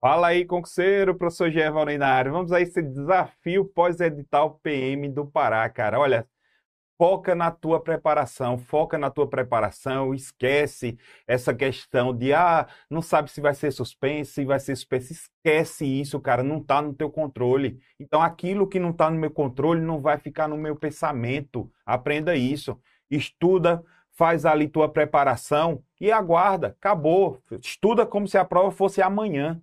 [0.00, 2.30] Fala aí, concurseiro, professor Gervaldo na área.
[2.30, 5.98] Vamos a esse desafio pós-edital PM do Pará, cara.
[5.98, 6.24] Olha,
[6.96, 13.30] foca na tua preparação, foca na tua preparação, esquece essa questão de, ah, não sabe
[13.30, 15.14] se vai ser suspense, se vai ser suspense.
[15.14, 17.80] Esquece isso, cara, não está no teu controle.
[17.98, 21.68] Então, aquilo que não está no meu controle não vai ficar no meu pensamento.
[21.84, 22.80] Aprenda isso.
[23.10, 26.68] Estuda, faz ali tua preparação e aguarda.
[26.68, 27.42] Acabou.
[27.60, 29.60] Estuda como se a prova fosse amanhã.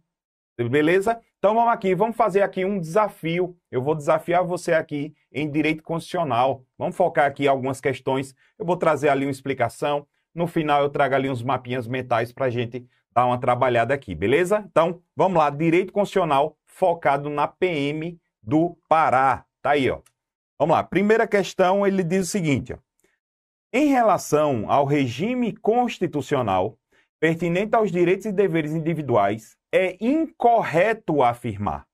[0.58, 1.20] Beleza?
[1.38, 3.58] Então vamos aqui, vamos fazer aqui um desafio.
[3.70, 6.64] Eu vou desafiar você aqui em direito constitucional.
[6.78, 8.34] Vamos focar aqui algumas questões.
[8.58, 10.08] Eu vou trazer ali uma explicação.
[10.34, 14.16] No final eu trago ali uns mapinhas mentais para a gente dar uma trabalhada aqui,
[14.16, 14.66] beleza?
[14.70, 19.46] Então vamos lá, direito constitucional focado na PM do Pará.
[19.62, 20.00] Tá aí, ó.
[20.58, 20.84] Vamos lá.
[20.84, 22.78] Primeira questão, ele diz o seguinte, ó.
[23.74, 26.78] Em relação ao regime constitucional
[27.20, 31.86] pertinente aos direitos e deveres individuais, é incorreto afirmar.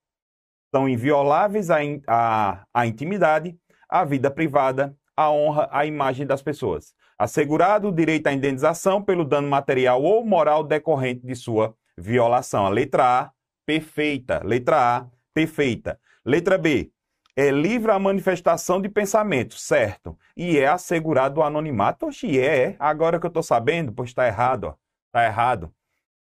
[0.73, 3.57] São invioláveis a, in, a, a intimidade,
[3.89, 6.93] a vida privada, a honra, a imagem das pessoas.
[7.17, 12.67] Assegurado o direito à indenização pelo dano material ou moral decorrente de sua violação.
[12.67, 13.31] A letra A,
[13.65, 14.41] perfeita.
[14.45, 15.99] Letra A, perfeita.
[16.23, 16.91] Letra B,
[17.35, 20.15] é livre a manifestação de pensamento, certo?
[20.37, 22.05] E é assegurado o anonimato.
[22.05, 22.75] Oxi, é.
[22.77, 24.77] Agora que eu estou sabendo, pois está errado.
[25.07, 25.73] Está errado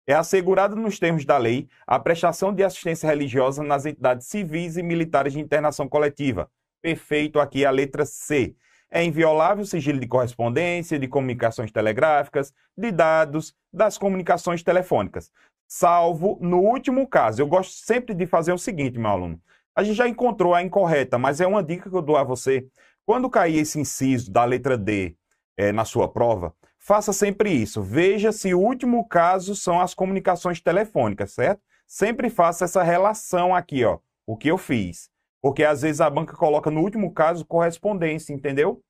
[0.06, 4.82] é assegurada nos termos da lei a prestação de assistência religiosa nas entidades civis e
[4.82, 6.50] militares de internação coletiva.
[6.82, 8.54] Perfeito aqui a letra C.
[8.90, 15.30] É inviolável o sigilo de correspondência, de comunicações telegráficas, de dados, das comunicações telefônicas.
[15.68, 17.40] Salvo no último caso.
[17.40, 19.40] Eu gosto sempre de fazer o seguinte, meu aluno.
[19.76, 22.66] A gente já encontrou a incorreta, mas é uma dica que eu dou a você.
[23.06, 25.14] Quando cair esse inciso da letra D
[25.56, 26.52] é, na sua prova,
[26.90, 27.80] faça sempre isso.
[27.80, 31.62] Veja se o último caso são as comunicações telefônicas, certo?
[31.86, 35.08] Sempre faça essa relação aqui, ó, o que eu fiz.
[35.40, 38.82] Porque às vezes a banca coloca no último caso correspondência, entendeu?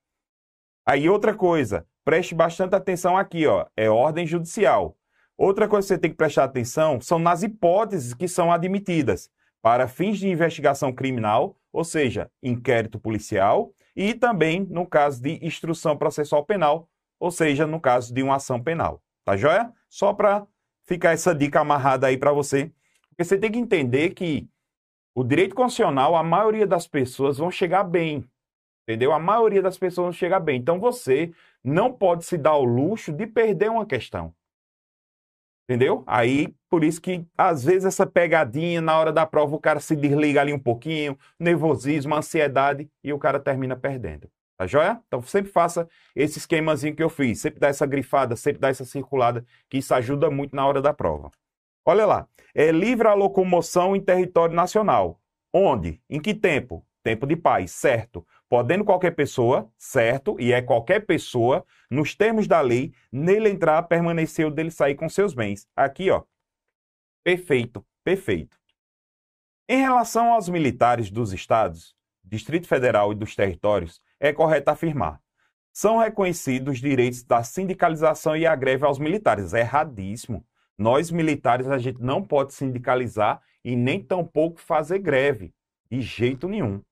[0.87, 4.97] Aí outra coisa, preste bastante atenção aqui, ó, é ordem judicial.
[5.37, 9.29] Outra coisa que você tem que prestar atenção são nas hipóteses que são admitidas
[9.61, 15.99] para fins de investigação criminal, ou seja, inquérito policial, e também no caso de instrução
[15.99, 16.89] processual penal,
[17.21, 19.03] ou seja, no caso de uma ação penal.
[19.25, 19.73] Tá joia?
[19.89, 20.47] Só para
[20.85, 22.73] ficar essa dica amarrada aí para você.
[23.11, 24.49] Porque você tem que entender que
[25.15, 28.25] o direito constitucional, a maioria das pessoas vão chegar bem.
[28.89, 29.13] Entendeu?
[29.13, 30.59] A maioria das pessoas vão chegar bem.
[30.59, 31.31] Então você
[31.63, 34.35] não pode se dar o luxo de perder uma questão.
[35.69, 36.03] Entendeu?
[36.07, 39.95] Aí, por isso que, às vezes, essa pegadinha, na hora da prova, o cara se
[39.95, 44.29] desliga ali um pouquinho, nervosismo, ansiedade, e o cara termina perdendo.
[44.61, 45.03] Tá joia?
[45.07, 47.41] Então sempre faça esse esquemazinho que eu fiz.
[47.41, 50.93] Sempre dá essa grifada, sempre dá essa circulada, que isso ajuda muito na hora da
[50.93, 51.31] prova.
[51.83, 52.29] Olha lá.
[52.55, 55.19] É livre a locomoção em território nacional.
[55.51, 55.99] Onde?
[56.11, 56.87] Em que tempo?
[57.03, 58.27] Tempo de paz, certo.
[58.51, 64.45] Podendo qualquer pessoa, certo, e é qualquer pessoa, nos termos da lei, nele entrar, permanecer
[64.45, 65.67] ou dele sair com seus bens.
[65.75, 66.23] Aqui, ó.
[67.25, 68.59] Perfeito, perfeito.
[69.67, 75.21] Em relação aos militares dos estados, Distrito Federal e dos territórios, é correto afirmar.
[75.73, 79.55] São reconhecidos direitos da sindicalização e a greve aos militares.
[79.55, 80.45] É erradíssimo.
[80.77, 85.55] Nós, militares, a gente não pode sindicalizar e nem tampouco fazer greve.
[85.91, 86.83] De jeito nenhum.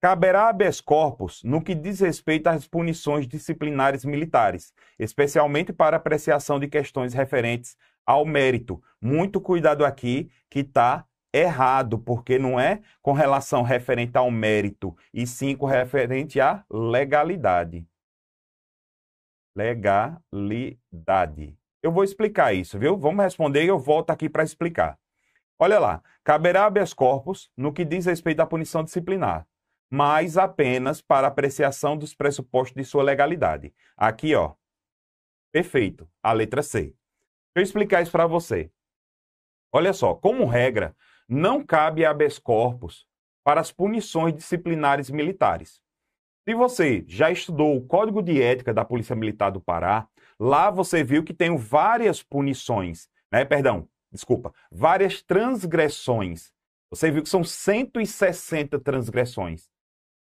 [0.00, 6.66] Caberá habeas corpus no que diz respeito às punições disciplinares militares, especialmente para apreciação de
[6.68, 8.82] questões referentes ao mérito.
[9.00, 15.26] Muito cuidado aqui, que está errado, porque não é com relação referente ao mérito, e
[15.26, 17.86] sim com referente à legalidade.
[19.56, 21.56] Legalidade.
[21.82, 22.96] Eu vou explicar isso, viu?
[22.96, 24.98] Vamos responder e eu volto aqui para explicar.
[25.58, 29.46] Olha lá, caberá habeas corpus no que diz respeito à punição disciplinar,
[29.90, 33.74] mas apenas para apreciação dos pressupostos de sua legalidade.
[33.96, 34.54] Aqui, ó.
[35.52, 36.08] Perfeito.
[36.22, 36.80] A letra C.
[36.80, 36.94] Deixa
[37.56, 38.70] eu explicar isso para você.
[39.72, 40.96] Olha só, como regra,
[41.30, 43.06] não cabe habeas corpus
[43.44, 45.80] para as punições disciplinares militares.
[46.46, 51.04] Se você já estudou o Código de Ética da Polícia Militar do Pará, lá você
[51.04, 53.44] viu que tem várias punições, né?
[53.44, 56.52] Perdão, desculpa, várias transgressões.
[56.90, 59.70] Você viu que são 160 transgressões.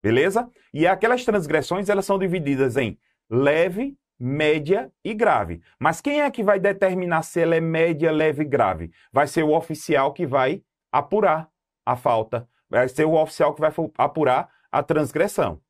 [0.03, 0.49] Beleza?
[0.73, 2.99] E aquelas transgressões, elas são divididas em
[3.29, 5.61] leve, média e grave.
[5.79, 8.91] Mas quem é que vai determinar se ela é média, leve e grave?
[9.13, 10.61] Vai ser o oficial que vai
[10.91, 11.51] apurar
[11.85, 15.61] a falta, vai ser o oficial que vai apurar a transgressão.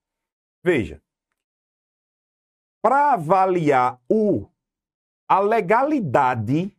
[0.63, 1.01] Veja,
[2.81, 4.47] para avaliar o,
[5.27, 6.75] a legalidade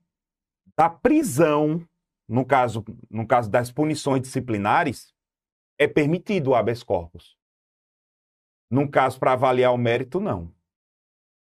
[0.76, 1.86] da prisão
[2.30, 5.12] no caso, no caso das punições disciplinares,
[5.76, 7.36] é permitido o habeas corpus.
[8.70, 10.54] Num caso para avaliar o mérito, não.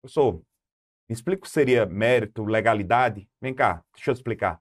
[0.01, 0.41] Professor,
[1.07, 3.29] me explica o que seria mérito, legalidade?
[3.39, 4.59] Vem cá, deixa eu explicar.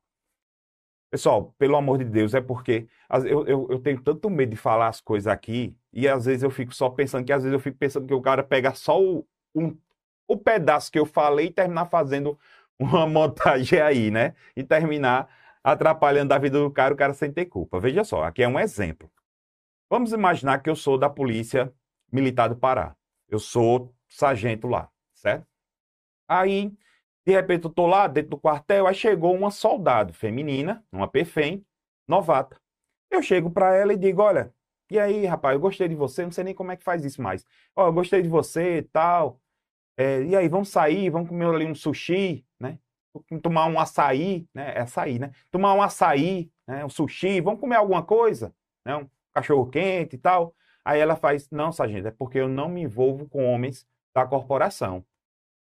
[1.11, 2.87] Pessoal, pelo amor de Deus, é porque
[3.25, 6.51] eu, eu, eu, tenho tanto medo de falar as coisas aqui e às vezes eu
[6.51, 9.27] fico só pensando que às vezes eu fico pensando que o cara pega só o,
[9.55, 9.75] um,
[10.27, 12.39] o pedaço que eu falei e terminar fazendo
[12.79, 14.35] uma montagem aí, né?
[14.55, 15.29] E terminar
[15.65, 17.81] atrapalhando a vida do cara, o cara sem ter culpa.
[17.81, 19.11] Veja só, aqui é um exemplo.
[19.91, 21.73] Vamos imaginar que eu sou da Polícia
[22.13, 22.95] Militar do Pará.
[23.29, 25.47] Eu sou sargento lá, certo?
[26.29, 26.73] Aí
[27.29, 31.63] de repente eu tô lá dentro do quartel, aí chegou uma soldado feminina, uma PFEM,
[32.09, 32.59] novata.
[33.11, 34.51] Eu chego para ela e digo, olha,
[34.91, 37.21] e aí, rapaz, eu gostei de você, não sei nem como é que faz isso
[37.21, 37.45] mais.
[37.77, 39.43] Ó, eu gostei de você e tal.
[39.95, 42.79] É, e aí, vamos sair, vamos comer ali um sushi, né?
[43.43, 44.73] Tomar um açaí, né?
[44.75, 45.31] É açaí, né?
[45.51, 46.83] Tomar um açaí, né?
[46.83, 48.55] um sushi, vamos comer alguma coisa,
[48.87, 48.97] né?
[48.97, 50.55] Um cachorro quente e tal.
[50.83, 55.05] Aí ela faz, não, sargento, é porque eu não me envolvo com homens da corporação.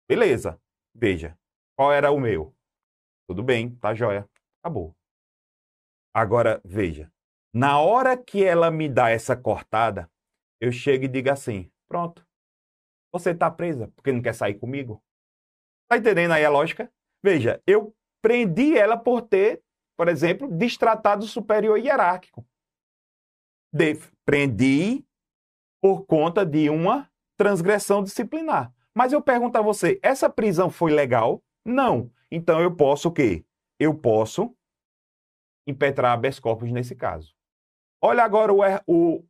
[0.08, 0.60] Beleza,
[0.94, 1.36] veja,
[1.76, 2.54] qual era o meu?
[3.28, 4.28] Tudo bem, tá joia.
[4.62, 4.96] Acabou.
[6.14, 7.12] Agora, veja.
[7.54, 10.10] Na hora que ela me dá essa cortada,
[10.60, 12.26] eu chego e digo assim: pronto.
[13.12, 15.02] Você tá presa porque não quer sair comigo?
[15.88, 16.92] Tá entendendo aí a lógica?
[17.22, 19.62] Veja, eu prendi ela por ter,
[19.96, 22.46] por exemplo, destratado o superior hierárquico.
[23.72, 23.94] De,
[24.24, 25.04] prendi
[25.80, 28.72] por conta de uma transgressão disciplinar.
[28.94, 31.42] Mas eu pergunto a você, essa prisão foi legal?
[31.66, 32.10] Não.
[32.30, 33.44] Então eu posso o quê?
[33.78, 34.54] Eu posso
[35.66, 37.34] impetrar habeas corpus nesse caso.
[38.00, 39.24] Olha agora o, o,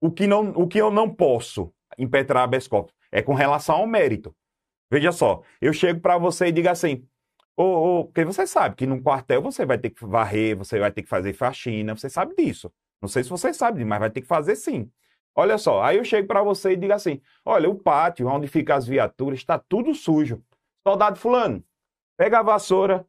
[0.00, 2.94] o, que, não, o que eu não posso impetrar habeas corpus.
[3.10, 4.34] É com relação ao mérito.
[4.90, 7.06] Veja só, eu chego para você e digo assim,
[7.56, 10.92] oh, oh, porque você sabe que num quartel você vai ter que varrer, você vai
[10.92, 12.72] ter que fazer faxina, você sabe disso.
[13.00, 14.90] Não sei se você sabe, mas vai ter que fazer sim.
[15.34, 18.76] Olha só, aí eu chego para você e digo assim: olha, o pátio onde ficam
[18.76, 20.42] as viaturas está tudo sujo.
[20.86, 21.64] Soldado fulano,
[22.16, 23.06] pega a vassoura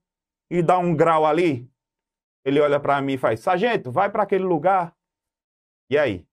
[0.50, 1.70] e dá um grau ali.
[2.46, 4.96] Ele olha para mim e faz: "Sargento, vai para aquele lugar".
[5.90, 6.26] E aí?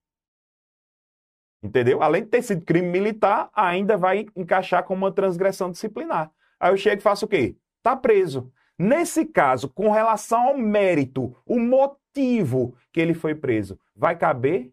[1.62, 2.02] Entendeu?
[2.02, 6.32] Além de ter sido crime militar, ainda vai encaixar como uma transgressão disciplinar.
[6.58, 7.56] Aí eu chego e faço o quê?
[7.82, 8.52] Tá preso.
[8.78, 14.72] Nesse caso, com relação ao mérito, o motivo que ele foi preso, vai caber?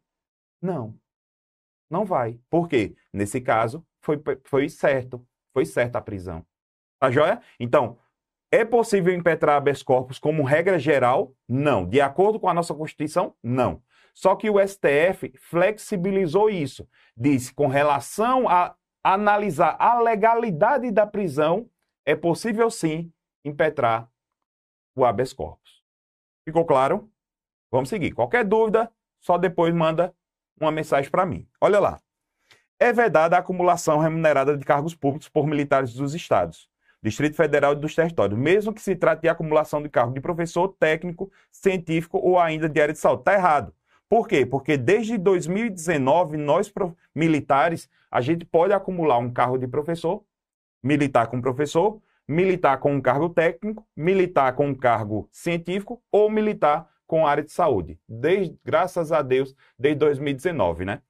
[0.62, 0.96] Não.
[1.90, 2.40] Não vai.
[2.50, 2.96] Por quê?
[3.14, 5.26] Nesse caso, foi, foi certo.
[5.54, 6.46] Foi certa a prisão.
[7.00, 7.42] Tá joia?
[7.60, 7.98] Então,
[8.52, 11.34] é possível impetrar habeas corpus como regra geral?
[11.48, 11.86] Não.
[11.86, 13.36] De acordo com a nossa Constituição?
[13.42, 13.82] Não.
[14.14, 16.88] Só que o STF flexibilizou isso.
[17.16, 21.70] Disse, com relação a analisar a legalidade da prisão,
[22.06, 23.14] é possível sim
[23.46, 24.10] impetrar
[24.96, 25.84] o habeas corpus.
[26.44, 27.10] Ficou claro?
[27.72, 28.12] Vamos seguir.
[28.12, 28.92] Qualquer dúvida,
[29.22, 30.14] só depois manda
[30.60, 31.48] uma mensagem para mim.
[31.62, 32.00] Olha lá.
[32.80, 36.70] É vedada a acumulação remunerada de cargos públicos por militares dos estados.
[37.02, 40.68] Distrito Federal e dos territórios, mesmo que se trate de acumulação de cargo de professor,
[40.80, 43.22] técnico, científico ou ainda de área de saúde.
[43.22, 43.74] Está errado.
[44.10, 44.46] Por quê?
[44.46, 46.72] Porque desde 2019, nós
[47.14, 50.24] militares, a gente pode acumular um cargo de professor,
[50.84, 56.90] militar com professor, militar com um cargo técnico, militar com um cargo científico ou militar
[57.08, 58.00] com área de saúde.
[58.08, 61.02] Desde, graças a Deus, desde 2019, né?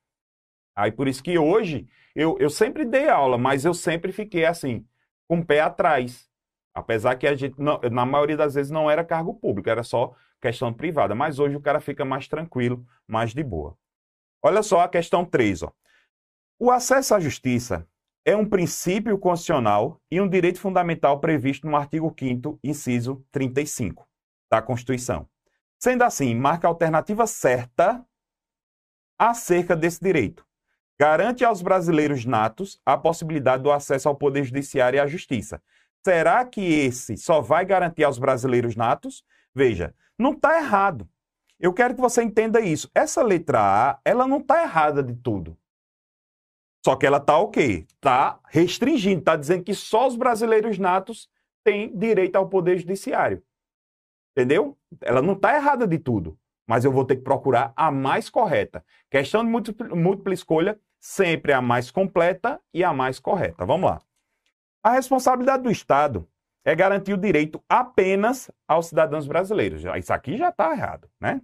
[0.75, 4.85] Aí por isso que hoje eu, eu sempre dei aula, mas eu sempre fiquei assim,
[5.29, 6.27] com o pé atrás.
[6.73, 10.13] Apesar que a gente, não, na maioria das vezes, não era cargo público, era só
[10.41, 11.13] questão privada.
[11.13, 13.77] Mas hoje o cara fica mais tranquilo, mais de boa.
[14.41, 15.63] Olha só a questão 3.
[15.63, 15.71] Ó.
[16.57, 17.87] O acesso à justiça
[18.25, 24.07] é um princípio constitucional e um direito fundamental previsto no artigo 5 inciso 35
[24.51, 25.27] da Constituição.
[25.77, 28.05] Sendo assim, marca a alternativa certa
[29.17, 30.45] acerca desse direito,
[30.99, 35.61] garante aos brasileiros natos a possibilidade do acesso ao Poder Judiciário e à Justiça.
[36.03, 39.23] Será que esse só vai garantir aos brasileiros natos?
[39.55, 41.07] Veja, não está errado.
[41.57, 42.89] Eu quero que você entenda isso.
[42.93, 45.57] Essa letra A, ela não está errada de tudo.
[46.85, 47.85] Só que ela está o quê?
[47.95, 51.29] Está restringindo, está dizendo que só os brasileiros natos
[51.63, 53.43] têm direito ao Poder Judiciário.
[54.35, 54.77] Entendeu?
[55.01, 56.37] Ela não está errada de tudo
[56.69, 58.85] mas eu vou ter que procurar a mais correta.
[59.09, 63.65] Questão de múltipla, múltipla escolha, sempre a mais completa e a mais correta.
[63.65, 64.01] Vamos lá.
[64.83, 66.27] A responsabilidade do Estado
[66.63, 69.83] é garantir o direito apenas aos cidadãos brasileiros.
[69.97, 71.41] Isso aqui já está errado, né?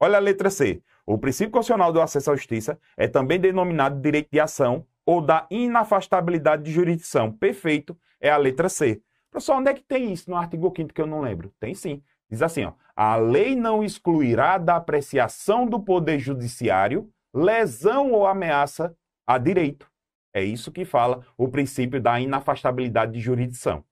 [0.00, 0.82] Olha a letra C.
[1.06, 5.46] O princípio constitucional do acesso à justiça é também denominado direito de ação ou da
[5.50, 7.30] inafastabilidade de jurisdição.
[7.30, 9.02] Perfeito, é a letra C.
[9.30, 11.52] Professor, onde é que tem isso no artigo 5 que eu não lembro?
[11.60, 12.02] Tem sim.
[12.30, 18.96] Diz assim, ó, a lei não excluirá da apreciação do poder judiciário lesão ou ameaça
[19.26, 19.90] a direito.
[20.32, 23.84] É isso que fala o princípio da inafastabilidade de jurisdição.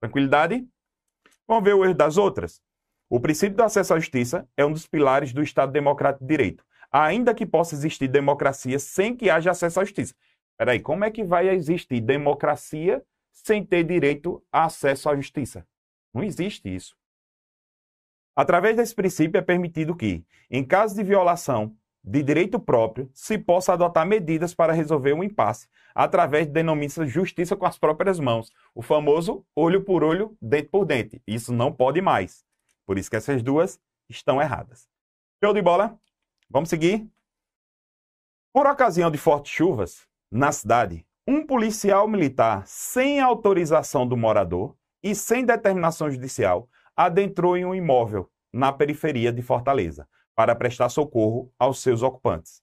[0.00, 0.66] Tranquilidade?
[1.46, 2.62] Vamos ver o erro das outras?
[3.08, 6.64] O princípio do acesso à justiça é um dos pilares do Estado Democrático de Direito,
[6.90, 10.14] ainda que possa existir democracia sem que haja acesso à justiça.
[10.56, 15.66] Peraí, como é que vai existir democracia sem ter direito a acesso à justiça?
[16.14, 16.96] Não existe isso.
[18.36, 23.72] Através desse princípio é permitido que, em caso de violação de direito próprio, se possa
[23.72, 28.82] adotar medidas para resolver um impasse, através de denomina justiça com as próprias mãos, o
[28.82, 31.22] famoso olho por olho, dente por dente.
[31.26, 32.44] Isso não pode mais.
[32.86, 33.78] Por isso que essas duas
[34.08, 34.88] estão erradas.
[35.42, 35.98] Show de bola?
[36.48, 37.06] Vamos seguir?
[38.52, 45.14] Por ocasião de fortes chuvas, na cidade, um policial militar, sem autorização do morador e
[45.14, 50.08] sem determinação judicial, adentrou em um imóvel na periferia de Fortaleza
[50.40, 52.62] para prestar socorro aos seus ocupantes.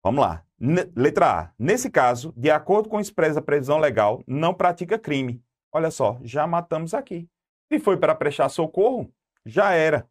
[0.00, 0.44] Vamos lá.
[0.60, 1.52] N letra A.
[1.58, 5.42] Nesse caso, de acordo com expressa previsão legal, não pratica crime.
[5.72, 7.28] Olha só, já matamos aqui.
[7.66, 9.12] Se foi para prestar socorro,
[9.44, 10.08] já era.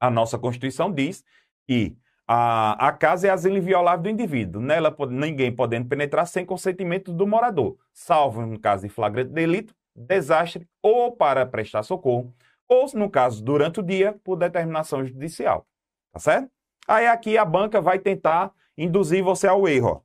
[0.00, 1.22] A nossa Constituição diz
[1.66, 1.94] que
[2.26, 4.62] a, a casa é asilo inviolável do indivíduo.
[4.62, 10.66] Nela, ninguém podendo penetrar sem consentimento do morador, salvo no caso de flagrante delito, desastre
[10.80, 12.34] ou para prestar socorro,
[12.68, 15.66] ou, no caso, durante o dia, por determinação judicial.
[16.12, 16.50] Tá certo?
[16.86, 20.04] Aí aqui a banca vai tentar induzir você ao erro.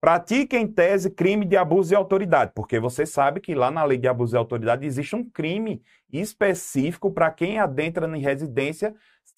[0.00, 3.96] Pratica em tese crime de abuso de autoridade, porque você sabe que lá na lei
[3.96, 8.94] de abuso de autoridade existe um crime específico para quem adentra em residência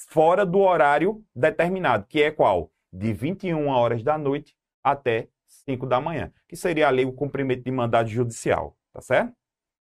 [0.09, 2.73] fora do horário determinado, que é qual?
[2.93, 7.71] De 21 horas da noite até 5 da manhã, que seria ali o cumprimento de
[7.71, 9.33] mandado judicial, tá certo?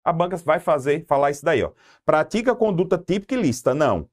[0.07, 1.73] A banca vai fazer, falar isso daí, ó.
[2.05, 3.73] Pratica conduta típica ilícita?
[3.73, 4.09] Não.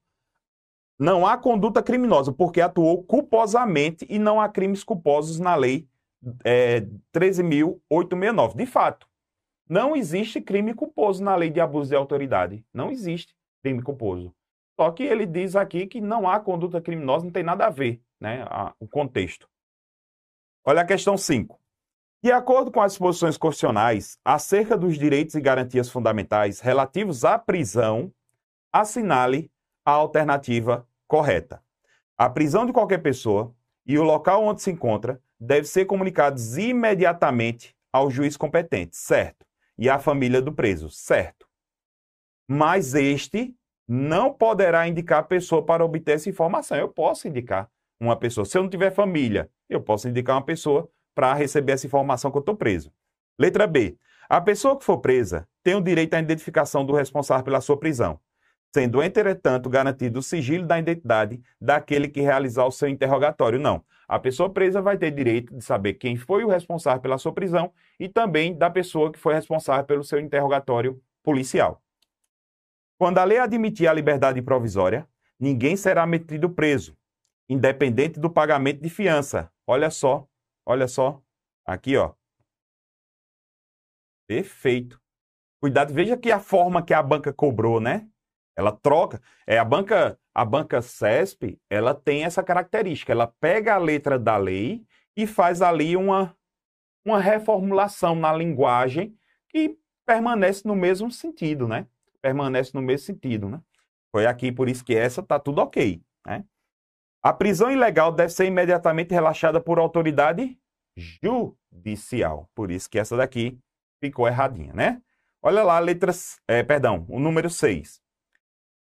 [0.99, 5.87] Não há conduta criminosa, porque atuou culposamente e não há crimes culposos na lei
[6.43, 6.81] é,
[7.13, 8.57] 13.869.
[8.57, 9.07] De fato,
[9.69, 12.65] não existe crime culposo na lei de abuso de autoridade.
[12.73, 13.33] Não existe
[13.63, 14.35] crime culposo.
[14.77, 18.01] Só que ele diz aqui que não há conduta criminosa, não tem nada a ver,
[18.19, 19.47] né, a, o contexto.
[20.65, 21.57] Olha a questão 5.
[22.25, 28.11] De acordo com as disposições constitucionais acerca dos direitos e garantias fundamentais relativos à prisão,
[28.73, 29.51] assinale
[29.85, 31.61] a alternativa correta.
[32.17, 33.53] A prisão de qualquer pessoa
[33.85, 39.45] e o local onde se encontra deve ser comunicados imediatamente ao juiz competente, certo?
[39.77, 41.47] E à família do preso, certo?
[42.47, 43.55] Mas este
[43.87, 46.75] não poderá indicar a pessoa para obter essa informação.
[46.75, 48.45] Eu posso indicar uma pessoa.
[48.45, 52.37] Se eu não tiver família, eu posso indicar uma pessoa para receber essa informação que
[52.37, 52.91] eu estou preso.
[53.39, 53.97] Letra B.
[54.29, 58.19] A pessoa que for presa tem o direito à identificação do responsável pela sua prisão,
[58.73, 63.59] sendo, entretanto, garantido o sigilo da identidade daquele que realizar o seu interrogatório.
[63.59, 63.83] Não.
[64.07, 67.71] A pessoa presa vai ter direito de saber quem foi o responsável pela sua prisão
[67.99, 71.81] e também da pessoa que foi responsável pelo seu interrogatório policial.
[72.97, 75.07] Quando a lei admitir a liberdade provisória,
[75.39, 76.97] ninguém será metido preso,
[77.49, 79.51] independente do pagamento de fiança.
[79.67, 80.27] Olha só,
[80.65, 81.21] olha só.
[81.65, 82.13] Aqui, ó.
[84.27, 84.99] Perfeito.
[85.61, 88.07] Cuidado, veja que a forma que a banca cobrou, né?
[88.55, 89.21] Ela troca.
[89.45, 93.11] É a banca, a banca CESP, ela tem essa característica.
[93.11, 96.35] Ela pega a letra da lei e faz ali uma,
[97.05, 99.17] uma reformulação na linguagem
[99.49, 101.87] que permanece no mesmo sentido, né?
[102.21, 103.61] Permanece no mesmo sentido, né?
[104.11, 106.45] Foi aqui por isso que essa tá tudo ok, né?
[107.25, 110.55] A prisão ilegal deve ser imediatamente relaxada por autoridade
[110.95, 112.47] judicial.
[112.53, 113.57] Por isso que essa daqui
[113.99, 115.01] ficou erradinha, né?
[115.41, 117.99] Olha lá, letras, é, perdão, o número 6.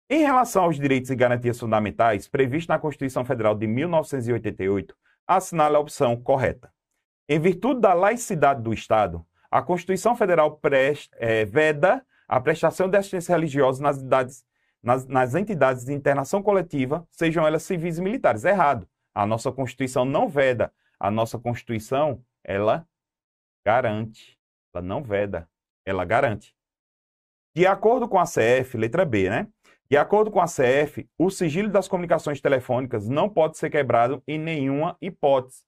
[0.07, 5.79] Em relação aos direitos e garantias fundamentais previstos na Constituição Federal de 1988, assinale a
[5.79, 6.71] opção correta.
[7.27, 12.99] Em virtude da laicidade do Estado, a Constituição Federal presta, é, veda a prestação de
[12.99, 14.45] assistência religiosa nas, idades,
[14.87, 18.45] nas, nas entidades de internação coletiva, sejam elas civis e militares.
[18.45, 18.87] É errado.
[19.13, 20.71] A nossa Constituição não veda.
[20.97, 22.87] A nossa Constituição, ela
[23.65, 24.39] garante.
[24.73, 25.49] Ela não veda.
[25.85, 26.55] Ela garante.
[27.53, 29.49] De acordo com a CF, letra B, né?
[29.89, 34.39] De acordo com a CF, o sigilo das comunicações telefônicas não pode ser quebrado em
[34.39, 35.63] nenhuma hipótese.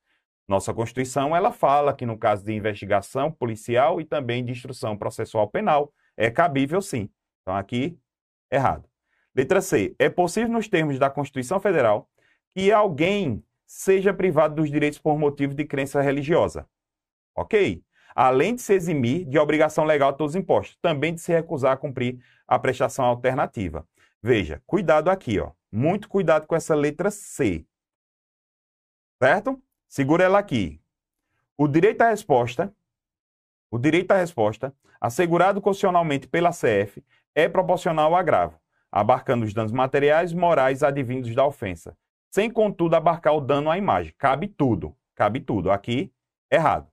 [0.48, 5.50] Nossa Constituição ela fala que no caso de investigação policial e também de instrução processual
[5.50, 7.10] penal é cabível sim.
[7.42, 8.00] Então aqui
[8.50, 8.88] errado.
[9.39, 9.96] Letra C.
[9.98, 12.10] É possível nos termos da Constituição Federal
[12.53, 16.67] que alguém seja privado dos direitos por motivo de crença religiosa.
[17.34, 17.81] OK?
[18.13, 21.72] Além de se eximir de obrigação legal a todos os impostos, também de se recusar
[21.72, 23.88] a cumprir a prestação alternativa.
[24.22, 25.51] Veja, cuidado aqui, ó.
[25.72, 27.65] Muito cuidado com essa letra C.
[29.24, 29.62] Certo?
[29.88, 30.81] Segura ela aqui.
[31.58, 32.75] O direito à resposta,
[33.72, 37.01] o direito à resposta, assegurado constitucionalmente pela CF,
[37.34, 38.60] é proporcional ao agravo,
[38.91, 41.96] abarcando os danos materiais morais advindos da ofensa,
[42.31, 44.13] sem contudo abarcar o dano à imagem.
[44.17, 45.72] Cabe tudo, cabe tudo.
[45.72, 46.12] Aqui,
[46.51, 46.88] errado.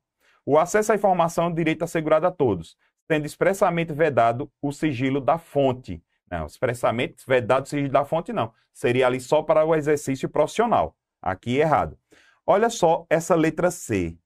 [0.44, 2.76] O acesso à informação é um direito assegurado a todos,
[3.08, 6.02] tendo expressamente vedado o sigilo da fonte.
[6.30, 8.52] Não, expressamente vedado o sigilo da fonte, não.
[8.72, 10.96] Seria ali só para o exercício profissional.
[11.20, 11.98] Aqui, errado.
[12.46, 14.16] Olha só essa letra C.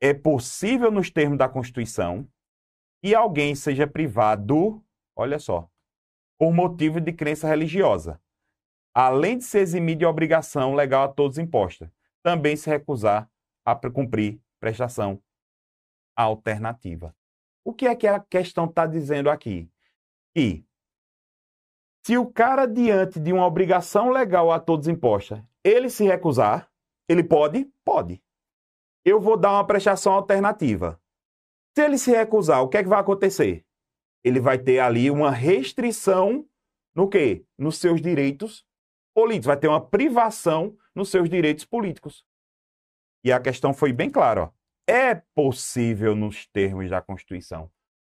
[0.00, 2.28] É possível, nos termos da Constituição,
[3.02, 4.82] que alguém seja privado,
[5.14, 5.68] olha só,
[6.38, 8.20] por motivo de crença religiosa,
[8.94, 13.30] além de se eximir de obrigação legal a todos imposta, também se recusar
[13.64, 15.22] a cumprir prestação
[16.16, 17.14] alternativa.
[17.64, 19.70] O que é que a questão está dizendo aqui?
[20.34, 20.64] Que
[22.06, 26.70] se o cara, diante de uma obrigação legal a todos imposta, ele se recusar,
[27.08, 27.64] ele pode?
[27.84, 28.22] Pode.
[29.04, 31.00] Eu vou dar uma prestação alternativa.
[31.76, 33.65] Se ele se recusar, o que é que vai acontecer?
[34.26, 36.44] Ele vai ter ali uma restrição
[36.94, 37.44] no quê?
[37.56, 38.64] Nos seus direitos
[39.14, 39.46] políticos.
[39.46, 42.24] Vai ter uma privação nos seus direitos políticos.
[43.24, 44.42] E a questão foi bem clara.
[44.44, 44.56] Ó
[44.86, 47.70] é possível nos termos da Constituição.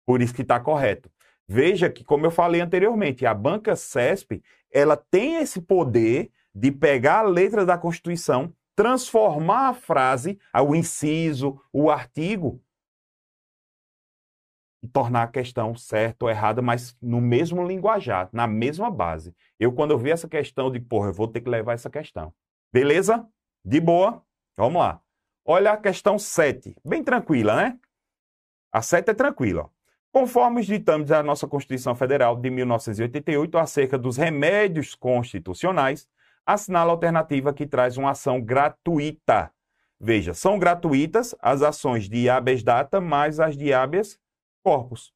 [0.06, 1.10] Por isso que está correto.
[1.48, 7.20] Veja que, como eu falei anteriormente, a banca CESP ela tem esse poder de pegar
[7.20, 12.62] a letra da Constituição, transformar a frase, o inciso, o artigo,
[14.88, 19.34] tornar a questão certa ou errada, mas no mesmo linguajar, na mesma base.
[19.58, 22.32] Eu, quando eu vi essa questão, de porra, eu vou ter que levar essa questão.
[22.72, 23.26] Beleza?
[23.64, 24.22] De boa?
[24.56, 25.00] Vamos lá.
[25.44, 27.78] Olha a questão 7, bem tranquila, né?
[28.72, 29.68] A 7 é tranquila.
[30.12, 36.08] Conforme os ditames da nossa Constituição Federal de 1988 acerca dos remédios constitucionais,
[36.44, 39.50] assinala a alternativa que traz uma ação gratuita.
[40.00, 44.18] Veja, são gratuitas as ações de habeas data mais as de habeas
[44.62, 45.12] corpus.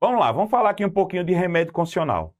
[0.00, 2.34] Vamos lá, vamos falar aqui um pouquinho de remédio constitucional.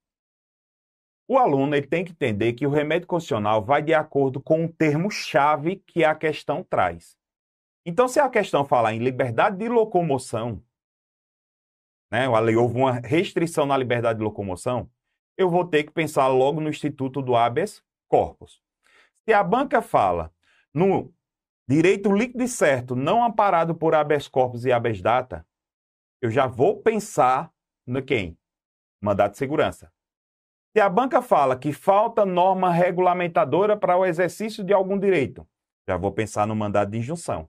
[1.28, 4.72] O aluno ele tem que entender que o remédio constitucional vai de acordo com o
[4.72, 7.16] termo-chave que a questão traz.
[7.86, 10.62] Então, se a questão falar em liberdade de locomoção,
[12.10, 14.90] né, houve uma restrição na liberdade de locomoção,
[15.36, 18.60] eu vou ter que pensar logo no Instituto do habeas corpus.
[19.24, 20.32] Se a banca fala
[20.74, 21.14] no
[21.68, 25.46] direito líquido e certo não amparado por habeas corpus e habeas data,
[26.20, 27.52] eu já vou pensar
[27.86, 28.38] no quem?
[29.00, 29.92] Mandato de segurança.
[30.72, 35.46] Se a banca fala que falta norma regulamentadora para o exercício de algum direito,
[35.88, 37.48] já vou pensar no mandado de injunção.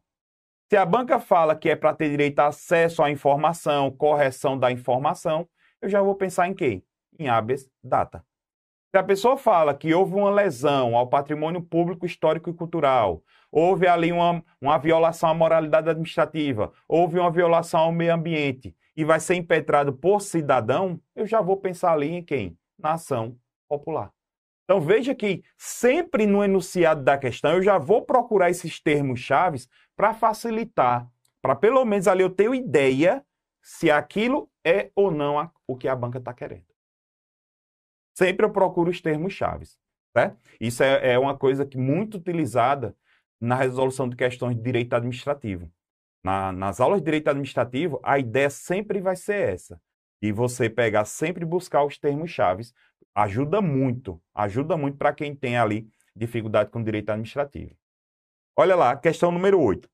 [0.70, 4.72] Se a banca fala que é para ter direito a acesso à informação, correção da
[4.72, 5.48] informação,
[5.82, 6.82] eu já vou pensar em quê?
[7.20, 8.26] Em habeas data.
[8.94, 13.88] Se a pessoa fala que houve uma lesão ao patrimônio público, histórico e cultural, houve
[13.88, 19.22] ali uma, uma violação à moralidade administrativa, houve uma violação ao meio ambiente e vai
[19.22, 22.58] ser impetrado por cidadão, eu já vou pensar ali em quem?
[22.82, 23.38] na ação
[23.70, 24.12] popular.
[24.64, 29.68] Então veja que sempre no enunciado da questão eu já vou procurar esses termos chaves
[29.96, 31.08] para facilitar,
[31.42, 33.24] para pelo menos ali eu ter ideia
[33.62, 36.71] se aquilo é ou não o que a banca está querendo.
[38.14, 39.78] Sempre eu procuro os termos chaves.
[40.16, 40.36] Né?
[40.60, 42.96] Isso é, é uma coisa que muito utilizada
[43.40, 45.72] na resolução de questões de direito administrativo.
[46.24, 49.82] Na, nas aulas de direito administrativo, a ideia sempre vai ser essa
[50.22, 52.74] e você pegar sempre buscar os termos chaves
[53.16, 57.76] ajuda muito, ajuda muito para quem tem ali dificuldade com direito administrativo.
[58.56, 59.90] Olha lá, questão número 8.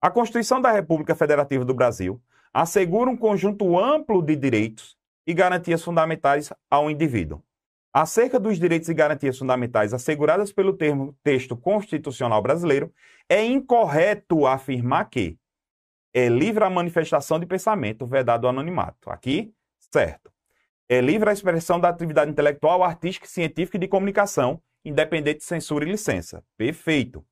[0.00, 2.20] A Constituição da República Federativa do Brasil
[2.52, 4.97] assegura um conjunto amplo de direitos
[5.28, 7.44] e garantias fundamentais ao indivíduo.
[7.92, 12.90] Acerca dos direitos e garantias fundamentais asseguradas pelo termo texto constitucional brasileiro,
[13.28, 15.38] é incorreto afirmar que
[16.14, 19.10] é livre a manifestação de pensamento, vedado o anonimato.
[19.10, 19.52] Aqui,
[19.92, 20.32] certo.
[20.88, 25.84] É livre a expressão da atividade intelectual, artística, científica e de comunicação, independente de censura
[25.84, 26.42] e licença.
[26.56, 27.22] Perfeito.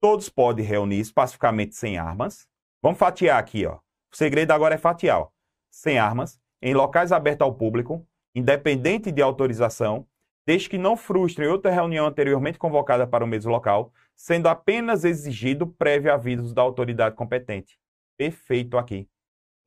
[0.00, 2.46] Todos podem reunir pacificamente sem armas.
[2.80, 3.74] Vamos fatiar aqui, ó.
[4.10, 5.28] O segredo agora é fatiar, ó.
[5.70, 10.06] Sem armas, em locais abertos ao público, independente de autorização,
[10.46, 15.66] desde que não frustrem outra reunião anteriormente convocada para o mesmo local, sendo apenas exigido
[15.66, 17.78] prévio aviso da autoridade competente
[18.16, 19.08] perfeito aqui.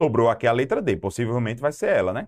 [0.01, 2.27] Sobrou aqui a letra D, possivelmente vai ser ela, né?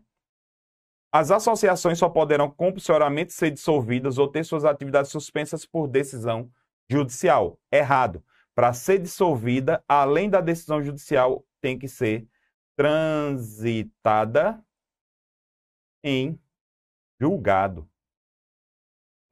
[1.11, 6.51] As associações só poderão compulsoriamente ser dissolvidas ou ter suas atividades suspensas por decisão
[6.89, 7.57] judicial.
[7.71, 8.23] Errado.
[8.53, 12.27] Para ser dissolvida, além da decisão judicial, tem que ser
[12.77, 14.63] transitada
[16.03, 16.39] em
[17.19, 17.89] julgado.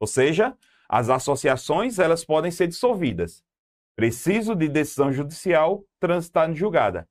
[0.00, 3.44] Ou seja, as associações elas podem ser dissolvidas.
[3.94, 7.08] Preciso de decisão judicial transitada em julgada.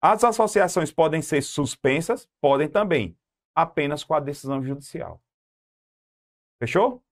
[0.00, 2.28] As associações podem ser suspensas?
[2.40, 3.16] Podem também,
[3.54, 5.20] apenas com a decisão judicial.
[6.58, 7.04] Fechou?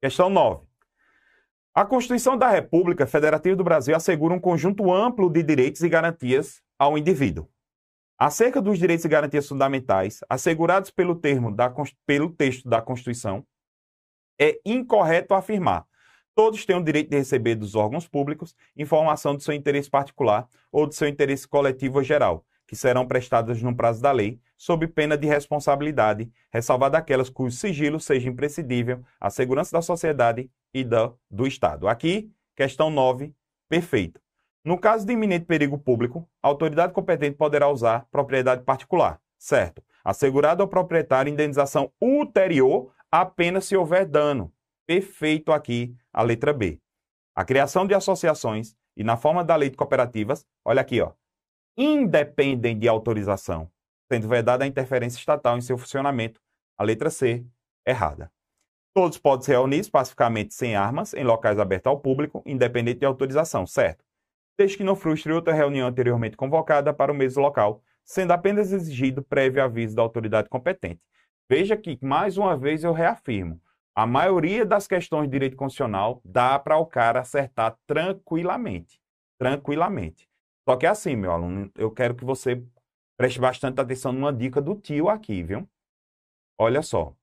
[0.00, 0.66] Questão 9.
[1.74, 6.62] A Constituição da República Federativa do Brasil assegura um conjunto amplo de direitos e garantias
[6.78, 7.48] ao indivíduo.
[8.24, 11.68] Acerca dos direitos e garantias fundamentais assegurados pelo, termo da,
[12.06, 13.44] pelo texto da Constituição,
[14.40, 15.84] é incorreto afirmar
[16.32, 20.86] todos têm o direito de receber dos órgãos públicos informação do seu interesse particular ou
[20.86, 25.18] do seu interesse coletivo ou geral, que serão prestadas no prazo da lei, sob pena
[25.18, 31.44] de responsabilidade, ressalvada aquelas cujo sigilo seja imprescindível à segurança da sociedade e da, do
[31.44, 31.88] Estado.
[31.88, 33.34] Aqui, questão 9,
[33.68, 34.20] perfeito.
[34.64, 39.82] No caso de iminente perigo público, a autoridade competente poderá usar propriedade particular, certo?
[40.04, 44.52] Assegurado ao proprietário indenização ulterior apenas se houver dano.
[44.86, 46.80] Perfeito aqui a letra B.
[47.34, 51.12] A criação de associações e na forma da lei de cooperativas, olha aqui, ó,
[51.76, 53.70] independem de autorização,
[54.10, 56.40] sendo vedada a interferência estatal em seu funcionamento.
[56.76, 57.44] A letra C,
[57.86, 58.30] errada.
[58.94, 63.66] Todos podem se reunir pacificamente sem armas em locais abertos ao público, independente de autorização,
[63.66, 64.04] certo?
[64.58, 69.22] Desde que não frustre outra reunião anteriormente convocada para o mesmo local, sendo apenas exigido
[69.22, 71.00] prévio aviso da autoridade competente.
[71.48, 73.60] Veja que, mais uma vez, eu reafirmo:
[73.94, 79.00] a maioria das questões de direito constitucional dá para o cara acertar tranquilamente.
[79.38, 80.28] Tranquilamente.
[80.68, 82.62] Só que é assim, meu aluno, eu quero que você
[83.16, 85.68] preste bastante atenção numa dica do tio aqui, viu?
[86.58, 87.14] Olha só.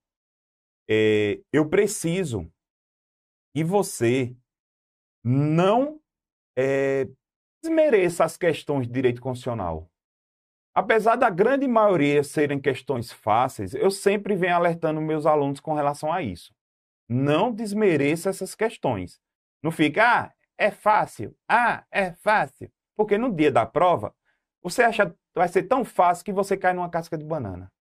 [0.89, 2.51] É, eu preciso
[3.53, 4.35] que você
[5.23, 5.99] não
[6.57, 7.07] é,
[7.61, 9.89] desmereça as questões de direito constitucional.
[10.73, 16.11] Apesar da grande maioria serem questões fáceis, eu sempre venho alertando meus alunos com relação
[16.11, 16.53] a isso.
[17.07, 19.19] Não desmereça essas questões.
[19.61, 22.71] Não fica, ah, é fácil, ah, é fácil.
[22.95, 24.15] Porque no dia da prova,
[24.61, 27.71] você acha que vai ser tão fácil que você cai numa casca de banana.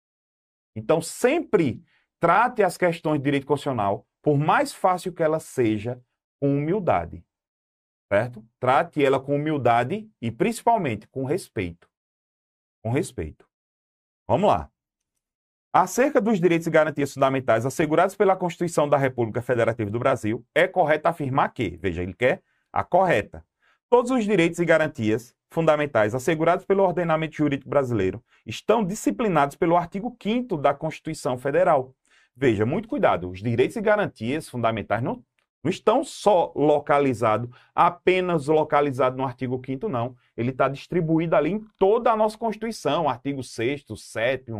[0.74, 1.82] Então, sempre
[2.20, 6.00] trate as questões de direito constitucional, por mais fácil que ela seja,
[6.40, 7.24] com humildade.
[8.12, 8.44] Certo?
[8.58, 11.88] Trate ela com humildade e, principalmente, com respeito.
[12.82, 13.46] Com respeito.
[14.26, 14.70] Vamos lá.
[15.72, 20.66] Acerca dos direitos e garantias fundamentais assegurados pela Constituição da República Federativa do Brasil, é
[20.66, 22.42] correto afirmar que, veja, ele quer
[22.72, 23.44] a correta,
[23.90, 30.14] Todos os direitos e garantias fundamentais assegurados pelo ordenamento jurídico brasileiro estão disciplinados pelo artigo
[30.22, 31.94] 5 da Constituição Federal.
[32.36, 35.24] Veja, muito cuidado, os direitos e garantias fundamentais não,
[35.62, 40.16] não estão só localizados, apenas localizados no artigo 5 não.
[40.36, 44.52] Ele está distribuído ali em toda a nossa Constituição, artigo 6 7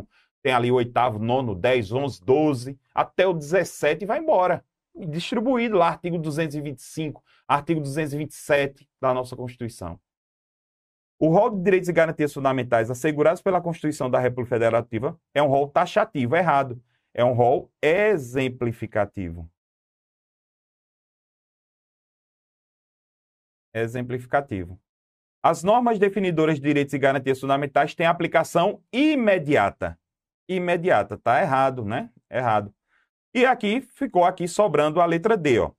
[0.43, 4.65] tem ali o 8 9 10, 11, 12, até o 17 e vai embora.
[4.95, 9.99] Distribuído lá, artigo 225, artigo 227 da nossa Constituição.
[11.21, 15.49] O rol de direitos e garantias fundamentais assegurados pela Constituição da República Federativa é um
[15.49, 16.81] rol taxativo, errado.
[17.13, 19.51] É um rol exemplificativo.
[23.75, 24.81] Exemplificativo.
[25.43, 29.99] As normas definidoras de direitos e garantias fundamentais têm aplicação imediata.
[30.49, 32.11] Imediata, tá errado, né?
[32.31, 32.75] Errado.
[33.35, 35.71] E aqui ficou aqui sobrando a letra D, ó.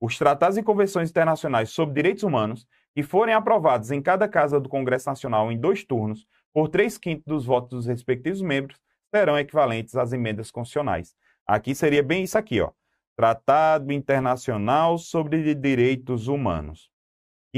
[0.00, 4.68] Os tratados e convenções internacionais sobre direitos humanos que forem aprovados em cada casa do
[4.68, 8.78] Congresso Nacional em dois turnos, por três quintos dos votos dos respectivos membros,
[9.14, 11.14] serão equivalentes às emendas constitucionais.
[11.46, 12.70] Aqui seria bem isso aqui, ó.
[13.16, 16.90] Tratado Internacional sobre Direitos Humanos,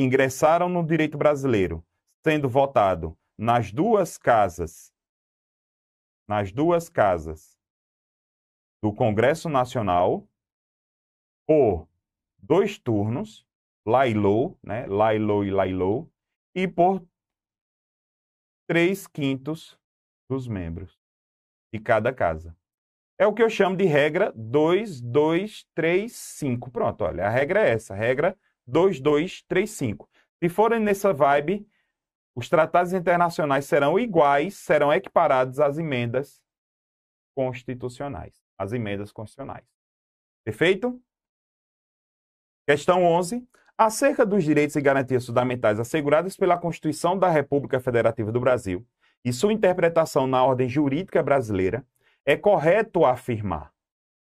[0.01, 1.85] ingressaram no direito brasileiro,
[2.25, 4.93] sendo votado nas duas casas,
[6.29, 7.59] nas duas casas
[8.83, 10.29] do Congresso Nacional,
[11.47, 11.89] por
[12.39, 13.47] dois turnos,
[13.87, 14.87] Lailou, né?
[14.87, 16.13] Lailou e Lailou,
[16.55, 17.03] e por
[18.69, 19.79] três quintos
[20.29, 21.01] dos membros
[21.73, 22.55] de cada casa.
[23.19, 26.71] É o que eu chamo de regra 2, 2, 3, 5.
[26.71, 30.09] Pronto, olha, a regra é essa, regra 2, 2, 3, 5.
[30.39, 31.67] Se forem nessa vibe,
[32.37, 36.41] os tratados internacionais serão iguais, serão equiparados às emendas
[37.35, 39.65] constitucionais, às emendas constitucionais.
[40.45, 41.03] Perfeito?
[42.69, 43.49] Questão 11.
[43.77, 48.87] Acerca dos direitos e garantias fundamentais assegurados pela Constituição da República Federativa do Brasil
[49.25, 51.87] e sua interpretação na ordem jurídica brasileira,
[52.27, 53.73] é correto afirmar: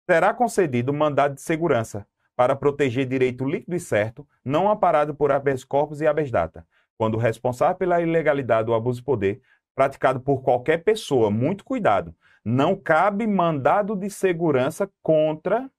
[0.09, 5.64] será concedido mandado de segurança para proteger direito líquido e certo, não amparado por habeas
[5.64, 6.66] corpus e habeas data,
[6.99, 9.42] quando responsável pela ilegalidade ou abuso de poder
[9.75, 15.70] praticado por qualquer pessoa, muito cuidado, não cabe mandado de segurança contra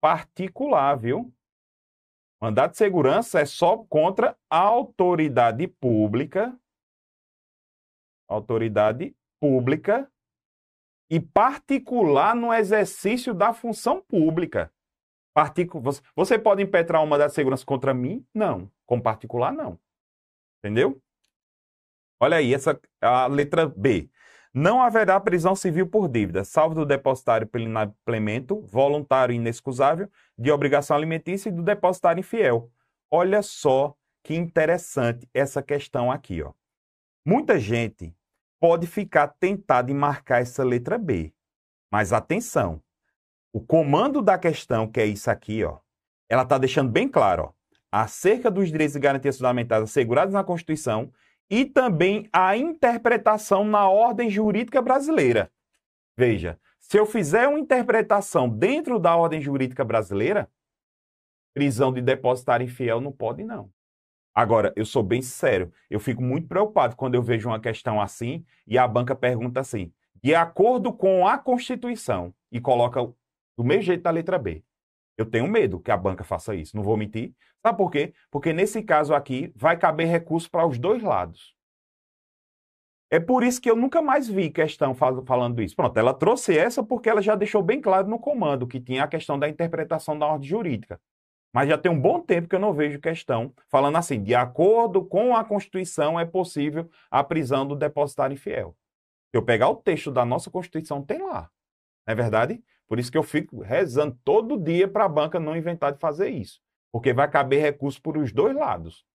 [0.00, 1.32] particular, viu?
[2.40, 6.58] Mandado de segurança é só contra a autoridade pública,
[8.28, 10.10] autoridade pública
[11.10, 14.72] e particular no exercício da função pública.
[15.32, 15.80] Particu
[16.14, 18.24] você pode impetrar uma da segurança contra mim?
[18.34, 18.70] Não.
[18.86, 19.78] Com particular, não.
[20.58, 21.00] Entendeu?
[22.20, 24.10] Olha aí, essa a letra B.
[24.52, 30.50] Não haverá prisão civil por dívida, salvo do depositário pelo inadimplemento, voluntário e inexcusável, de
[30.50, 32.68] obrigação alimentícia e do depositário infiel.
[33.08, 36.52] Olha só que interessante essa questão aqui, ó.
[37.24, 38.14] Muita gente
[38.58, 41.32] pode ficar tentada em marcar essa letra B.
[41.90, 42.82] Mas atenção,
[43.52, 45.78] o comando da questão, que é isso aqui, ó,
[46.28, 47.52] ela está deixando bem claro, ó,
[47.90, 51.12] acerca dos direitos e garantias fundamentais assegurados na Constituição
[51.48, 55.50] e também a interpretação na ordem jurídica brasileira.
[56.16, 60.48] Veja, se eu fizer uma interpretação dentro da ordem jurídica brasileira,
[61.52, 63.70] prisão de depositário infiel não pode, não.
[64.32, 68.44] Agora, eu sou bem sério, eu fico muito preocupado quando eu vejo uma questão assim
[68.64, 73.00] e a banca pergunta assim, de acordo com a Constituição, e coloca
[73.60, 74.64] do mesmo jeito da letra B.
[75.18, 77.34] Eu tenho medo que a banca faça isso, não vou mentir.
[77.62, 78.14] Sabe por quê?
[78.30, 81.54] Porque nesse caso aqui vai caber recurso para os dois lados.
[83.10, 85.76] É por isso que eu nunca mais vi questão falando isso.
[85.76, 89.08] Pronto, ela trouxe essa porque ela já deixou bem claro no comando que tinha a
[89.08, 90.98] questão da interpretação da ordem jurídica.
[91.52, 95.04] Mas já tem um bom tempo que eu não vejo questão falando assim, de acordo
[95.04, 98.74] com a Constituição é possível a prisão do depositário infiel.
[99.30, 101.50] Se eu pegar o texto da nossa Constituição, tem lá.
[102.06, 102.62] Não é verdade?
[102.90, 106.28] Por isso que eu fico rezando todo dia para a banca não inventar de fazer
[106.28, 106.60] isso.
[106.90, 109.06] Porque vai caber recurso por os dois lados.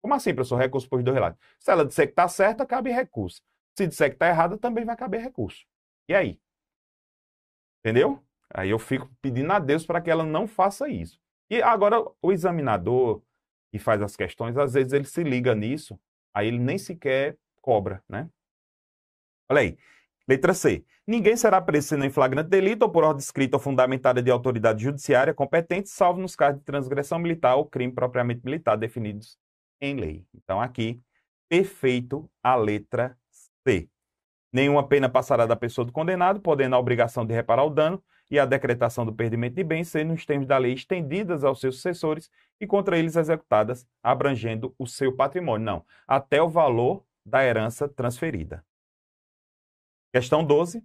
[0.00, 0.56] Como assim, professor?
[0.56, 1.36] Recurso por os dois lados.
[1.58, 3.42] Se ela disser que está certa, cabe recurso.
[3.76, 5.66] Se disser que está errada, também vai caber recurso.
[6.08, 6.40] E aí?
[7.80, 8.22] Entendeu?
[8.50, 11.20] Aí eu fico pedindo a Deus para que ela não faça isso.
[11.50, 13.20] E agora, o examinador
[13.72, 15.98] que faz as questões, às vezes ele se liga nisso,
[16.32, 18.30] aí ele nem sequer cobra, né?
[19.50, 19.76] Olha aí.
[20.26, 20.84] Letra C.
[21.06, 24.82] Ninguém será preso sendo em flagrante delito ou por ordem escrita ou fundamentada de autoridade
[24.82, 29.38] judiciária competente, salvo nos casos de transgressão militar ou crime propriamente militar definidos
[29.80, 30.24] em lei.
[30.34, 30.98] Então, aqui,
[31.46, 33.16] perfeito a letra
[33.66, 33.86] C.
[34.50, 38.38] Nenhuma pena passará da pessoa do condenado, podendo a obrigação de reparar o dano e
[38.38, 42.30] a decretação do perdimento de bens ser, nos termos da lei, estendidas aos seus sucessores
[42.58, 45.66] e contra eles executadas, abrangendo o seu patrimônio.
[45.66, 48.64] Não, até o valor da herança transferida.
[50.14, 50.80] Questão 12.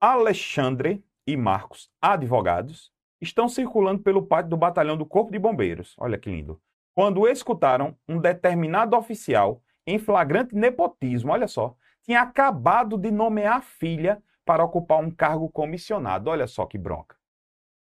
[0.00, 2.90] Alexandre e Marcos, advogados,
[3.20, 5.94] estão circulando pelo pátio do batalhão do Corpo de Bombeiros.
[5.98, 6.58] Olha que lindo.
[6.94, 13.60] Quando escutaram um determinado oficial em flagrante nepotismo, olha só, tinha acabado de nomear a
[13.60, 16.30] filha para ocupar um cargo comissionado.
[16.30, 17.16] Olha só que bronca.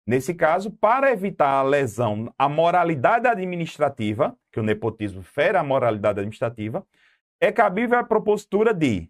[0.07, 6.21] Nesse caso, para evitar a lesão à moralidade administrativa, que o nepotismo fere a moralidade
[6.21, 6.83] administrativa,
[7.39, 9.07] é cabível a propositura de,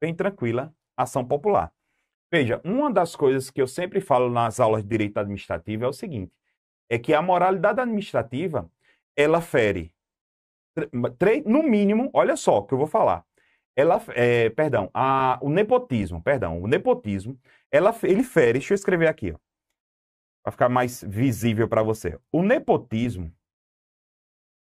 [0.00, 1.72] bem tranquila, ação popular.
[2.32, 5.92] Veja, uma das coisas que eu sempre falo nas aulas de direito administrativo é o
[5.92, 6.32] seguinte:
[6.88, 8.70] é que a moralidade administrativa
[9.16, 9.92] ela fere,
[11.44, 13.24] no mínimo, olha só o que eu vou falar.
[13.76, 17.38] Ela, é, perdão, a, o nepotismo, perdão, o nepotismo,
[17.70, 19.34] ela, ele fere, deixa eu escrever aqui,
[20.42, 22.18] para ficar mais visível para você.
[22.32, 23.32] O nepotismo,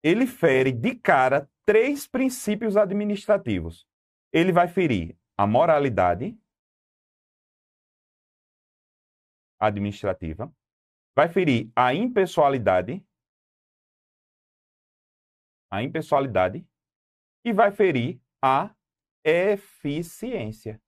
[0.03, 3.87] ele fere de cara três princípios administrativos.
[4.33, 6.38] Ele vai ferir a moralidade
[9.59, 10.55] administrativa,
[11.16, 13.03] vai ferir a impessoalidade,
[15.72, 16.68] a impessoalidade
[17.42, 18.76] e vai ferir a
[19.24, 20.79] eficiência.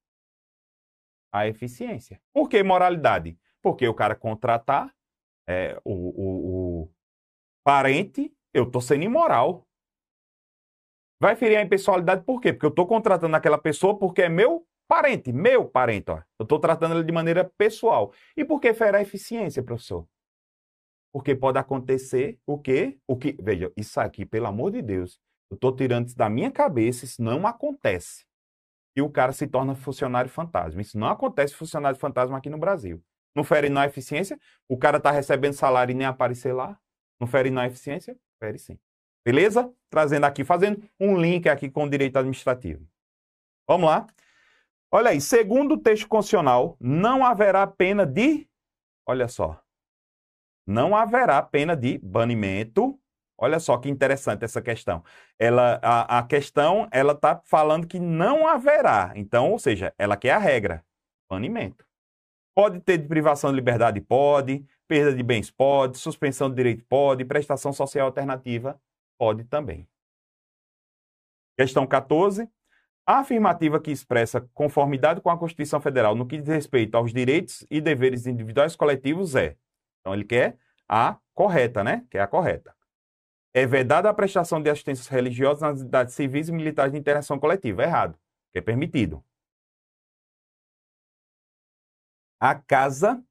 [1.32, 2.20] A eficiência.
[2.30, 3.38] Por que moralidade?
[3.62, 4.94] Porque o cara contratar
[5.48, 6.94] é, o, o, o
[7.64, 9.66] parente, eu estou sendo imoral.
[11.22, 12.52] Vai ferir a impessoalidade por quê?
[12.52, 16.10] Porque eu estou contratando aquela pessoa porque é meu parente, meu parente.
[16.10, 16.20] Ó.
[16.36, 18.12] Eu estou tratando ele de maneira pessoal.
[18.36, 20.04] E por que fere a eficiência, professor?
[21.12, 22.98] Porque pode acontecer o quê?
[23.06, 23.36] O que?
[23.40, 27.22] Veja, isso aqui, pelo amor de Deus, eu estou tirando isso da minha cabeça, isso
[27.22, 28.24] não acontece.
[28.96, 30.82] E o cara se torna funcionário fantasma.
[30.82, 33.00] Isso não acontece funcionário fantasma aqui no Brasil.
[33.32, 34.36] Não fere na eficiência,
[34.68, 36.76] o cara está recebendo salário e nem aparecer lá.
[37.20, 38.18] Não fere na eficiência?
[38.40, 38.76] Fere sim.
[39.24, 39.72] Beleza?
[39.88, 42.86] Trazendo aqui, fazendo um link aqui com o direito administrativo.
[43.66, 44.06] Vamos lá.
[44.90, 48.48] Olha aí, segundo o texto constitucional, não haverá pena de.
[49.06, 49.62] Olha só.
[50.66, 52.98] Não haverá pena de banimento.
[53.38, 55.02] Olha só que interessante essa questão.
[55.38, 59.12] Ela, a, a questão, ela está falando que não haverá.
[59.16, 60.84] Então, ou seja, ela quer a regra.
[61.28, 61.84] Banimento.
[62.54, 64.00] Pode ter de privação de liberdade?
[64.00, 64.64] Pode.
[64.86, 65.50] Perda de bens?
[65.50, 65.98] Pode.
[65.98, 66.84] Suspensão de direito?
[66.84, 67.24] Pode.
[67.24, 68.78] Prestação social alternativa?
[69.22, 69.88] Pode também.
[71.56, 72.50] Questão 14.
[73.06, 77.64] A afirmativa que expressa conformidade com a Constituição Federal no que diz respeito aos direitos
[77.70, 79.56] e deveres individuais coletivos é.
[80.00, 80.58] Então, ele quer
[80.88, 82.04] a correta, né?
[82.10, 82.74] Que é a correta.
[83.54, 87.84] É vedada a prestação de assistências religiosas nas unidades civis e militares de interação coletiva.
[87.84, 88.18] Errado.
[88.50, 89.24] Que é permitido.
[92.40, 93.24] A casa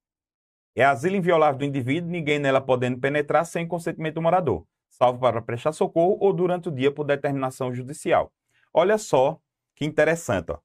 [0.74, 5.42] é asilo inviolável do indivíduo, ninguém nela podendo penetrar sem consentimento do morador, salvo para
[5.42, 8.32] prestar socorro ou durante o dia por determinação judicial.
[8.74, 9.40] Olha só
[9.76, 10.60] que interessante, ó.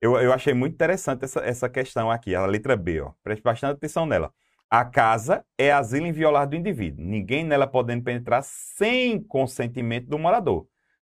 [0.00, 3.12] Eu, eu achei muito interessante essa, essa questão aqui, a letra B, ó.
[3.22, 4.32] Preste bastante atenção nela.
[4.70, 10.66] A casa é asilo inviolável do indivíduo, ninguém nela podendo penetrar sem consentimento do morador,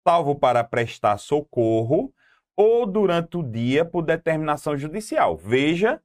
[0.08, 2.14] salvo para prestar socorro
[2.56, 5.36] ou durante o dia por determinação judicial.
[5.36, 6.00] Veja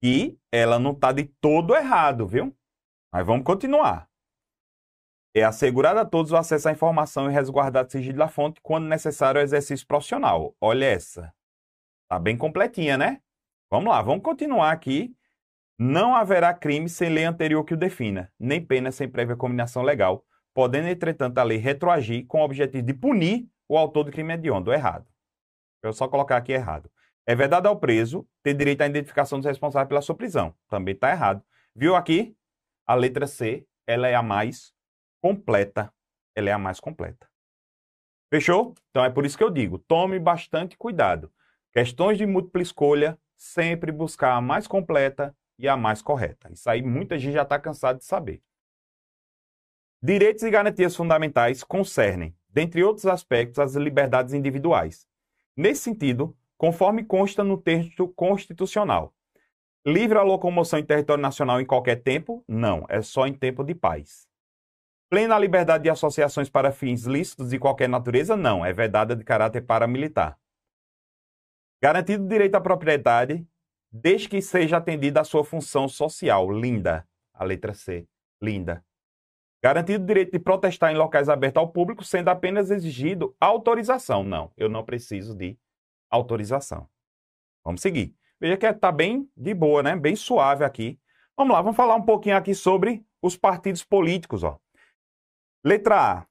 [0.00, 2.56] que ela não está de todo errado, viu?
[3.12, 4.09] Mas vamos continuar.
[5.32, 8.88] É assegurado a todos o acesso à informação e resguardado o sigilo da fonte quando
[8.88, 10.56] necessário o exercício profissional.
[10.60, 11.32] Olha essa.
[12.08, 13.20] Tá bem completinha, né?
[13.70, 15.14] Vamos lá, vamos continuar aqui.
[15.78, 20.26] Não haverá crime sem lei anterior que o defina, nem pena sem prévia combinação legal,
[20.52, 24.72] podendo, entretanto, a lei retroagir com o objetivo de punir o autor do crime hediondo,
[24.72, 25.06] errado.
[25.82, 26.90] Eu só colocar aqui errado.
[27.24, 30.52] É verdade ao preso ter direito à identificação dos responsáveis pela sua prisão.
[30.68, 31.42] Também está errado.
[31.74, 32.36] Viu aqui?
[32.84, 34.74] A letra C, ela é a mais
[35.20, 35.92] completa.
[36.34, 37.28] Ela é a mais completa.
[38.30, 38.74] Fechou?
[38.90, 41.32] Então é por isso que eu digo, tome bastante cuidado.
[41.72, 46.50] Questões de múltipla escolha, sempre buscar a mais completa e a mais correta.
[46.52, 48.40] Isso aí muita gente já está cansado de saber.
[50.02, 55.06] Direitos e garantias fundamentais concernem, dentre outros aspectos, as liberdades individuais.
[55.56, 59.12] Nesse sentido, conforme consta no texto constitucional,
[59.84, 62.44] livre a locomoção em território nacional em qualquer tempo?
[62.46, 64.29] Não, é só em tempo de paz.
[65.10, 68.36] Plena liberdade de associações para fins lícitos de qualquer natureza?
[68.36, 70.38] Não, é vedada de caráter paramilitar.
[71.82, 73.44] Garantido direito à propriedade,
[73.90, 76.48] desde que seja atendida a sua função social.
[76.52, 77.08] Linda.
[77.34, 78.06] A letra C.
[78.40, 78.84] Linda.
[79.60, 84.22] Garantido o direito de protestar em locais abertos ao público, sendo apenas exigido autorização.
[84.22, 85.58] Não, eu não preciso de
[86.08, 86.88] autorização.
[87.64, 88.14] Vamos seguir.
[88.38, 89.96] Veja que está bem de boa, né?
[89.96, 91.00] Bem suave aqui.
[91.36, 94.44] Vamos lá, vamos falar um pouquinho aqui sobre os partidos políticos.
[94.44, 94.56] Ó.
[95.64, 96.26] Letra A.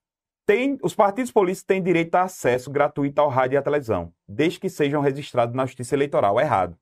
[0.45, 4.59] Tem, os partidos políticos têm direito a acesso gratuito ao rádio e à televisão, desde
[4.59, 6.39] que sejam registrados na Justiça Eleitoral.
[6.39, 6.75] Errado.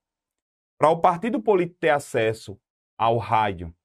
[0.78, 2.58] Para o partido político ter acesso
[2.98, 3.76] ao rádio,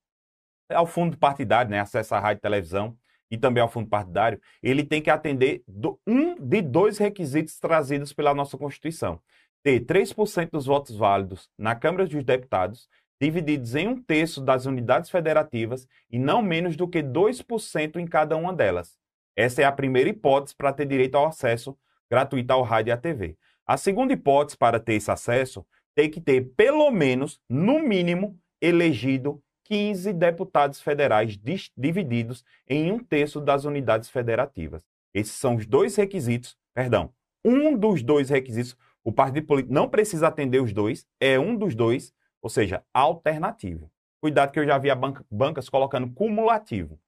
[0.71, 2.97] ao fundo partidário, né, acesso à rádio e televisão
[3.29, 8.13] e também ao fundo partidário, ele tem que atender do, um de dois requisitos trazidos
[8.13, 9.21] pela nossa Constituição.
[9.65, 12.89] Ter 3% dos votos válidos na Câmara dos Deputados
[13.23, 18.37] divididos em um terço das unidades federativas e não menos do que 2% em cada
[18.37, 18.99] uma delas.
[19.37, 21.79] Essa é a primeira hipótese para ter direito ao acesso
[22.11, 23.37] gratuito ao rádio e à TV.
[23.65, 29.41] A segunda hipótese para ter esse acesso tem que ter, pelo menos, no mínimo, elegido
[29.67, 31.39] 15 deputados federais
[31.77, 34.85] divididos em um terço das unidades federativas.
[35.15, 37.13] Esses são os dois requisitos, perdão,
[37.45, 38.77] um dos dois requisitos.
[39.05, 43.91] O partido político não precisa atender os dois, é um dos dois ou seja, alternativo.
[44.21, 46.99] Cuidado que eu já vi banca, bancas colocando cumulativo.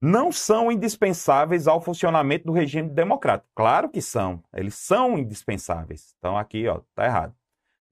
[0.00, 3.50] Não são indispensáveis ao funcionamento do regime democrático.
[3.54, 6.14] Claro que são, eles são indispensáveis.
[6.18, 7.34] Então aqui, ó, tá errado.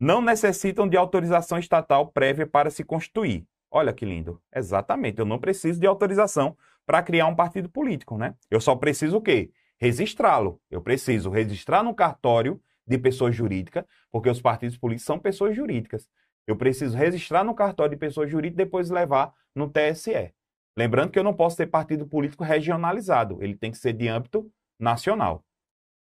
[0.01, 3.47] Não necessitam de autorização estatal prévia para se constituir.
[3.71, 4.43] Olha que lindo.
[4.55, 8.35] Exatamente, eu não preciso de autorização para criar um partido político, né?
[8.51, 9.51] Eu só preciso o quê?
[9.79, 10.61] Registrá-lo.
[10.71, 16.09] Eu preciso registrar no cartório de pessoa jurídica, porque os partidos políticos são pessoas jurídicas.
[16.47, 20.33] Eu preciso registrar no cartório de pessoa jurídica e depois levar no TSE.
[20.77, 24.51] Lembrando que eu não posso ter partido político regionalizado, ele tem que ser de âmbito
[24.79, 25.45] nacional.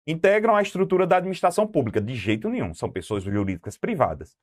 [0.06, 4.36] Integram a estrutura da administração pública, de jeito nenhum, são pessoas jurídicas privadas.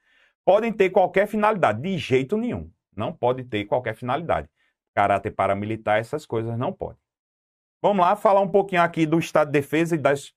[0.44, 2.70] Podem ter qualquer finalidade, de jeito nenhum.
[2.96, 4.50] Não pode ter qualquer finalidade.
[4.94, 6.98] Caráter paramilitar, essas coisas não pode.
[7.82, 10.34] Vamos lá falar um pouquinho aqui do Estado de Defesa e, das,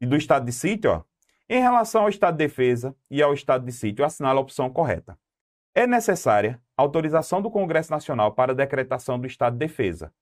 [0.00, 0.90] e do Estado de Sítio.
[0.90, 1.02] Ó.
[1.48, 5.18] Em relação ao estado de defesa e ao estado de sítio, assinala a opção correta.
[5.74, 10.12] É necessária autorização do Congresso Nacional para a decretação do estado de defesa,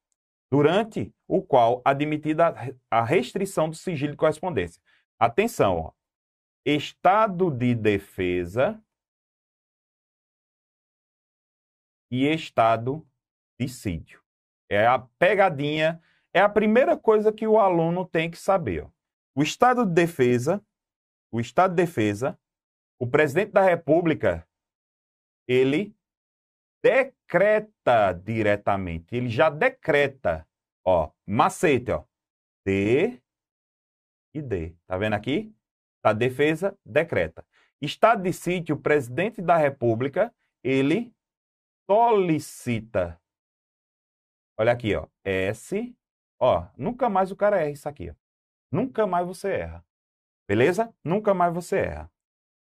[0.50, 2.54] durante o qual admitida
[2.90, 4.82] a restrição do sigilo de correspondência.
[5.18, 5.92] Atenção, ó.
[6.66, 8.82] estado de defesa
[12.10, 13.06] e estado
[13.58, 14.22] de sítio.
[14.68, 16.02] É a pegadinha,
[16.32, 18.84] é a primeira coisa que o aluno tem que saber.
[18.84, 18.90] Ó.
[19.34, 20.64] O estado de defesa,
[21.34, 22.38] o estado de defesa,
[22.96, 24.48] o presidente da República,
[25.48, 25.92] ele
[26.80, 30.48] decreta diretamente, ele já decreta,
[30.86, 32.04] ó, macete, ó,
[32.64, 33.20] D
[34.32, 34.76] e D.
[34.86, 35.52] Tá vendo aqui?
[36.04, 37.44] A defesa decreta.
[37.82, 40.32] Estado de sítio, o presidente da República,
[40.62, 41.12] ele
[41.90, 43.20] solicita.
[44.56, 45.96] Olha aqui, ó, S,
[46.38, 48.14] ó, nunca mais o cara erra isso aqui, ó.
[48.70, 49.84] Nunca mais você erra.
[50.48, 50.92] Beleza?
[51.02, 52.10] Nunca mais você erra.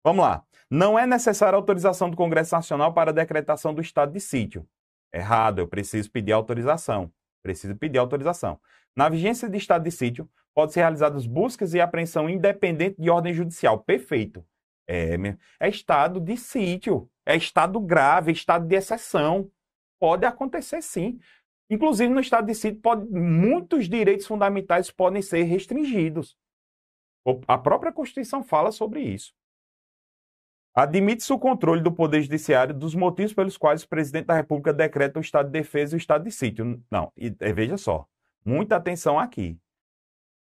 [0.04, 0.44] Vamos lá.
[0.70, 4.66] Não é necessária autorização do Congresso Nacional para a decretação do estado de sítio.
[5.12, 7.12] Errado, eu preciso pedir autorização.
[7.42, 8.60] Preciso pedir autorização.
[8.94, 13.32] Na vigência de estado de sítio, pode ser realizadas buscas e apreensão independente de ordem
[13.32, 13.80] judicial.
[13.80, 14.44] Perfeito.
[14.88, 15.16] É,
[15.60, 19.50] é estado de sítio, é estado grave, é estado de exceção.
[19.98, 21.18] Pode acontecer sim.
[21.68, 26.36] Inclusive, no estado de sítio, pode, muitos direitos fundamentais podem ser restringidos.
[27.48, 29.34] A própria Constituição fala sobre isso.
[30.74, 35.18] Admite-se o controle do Poder Judiciário dos motivos pelos quais o presidente da República decreta
[35.18, 36.82] o estado de defesa e o estado de sítio.
[36.90, 38.06] Não, e, veja só,
[38.44, 39.58] muita atenção aqui.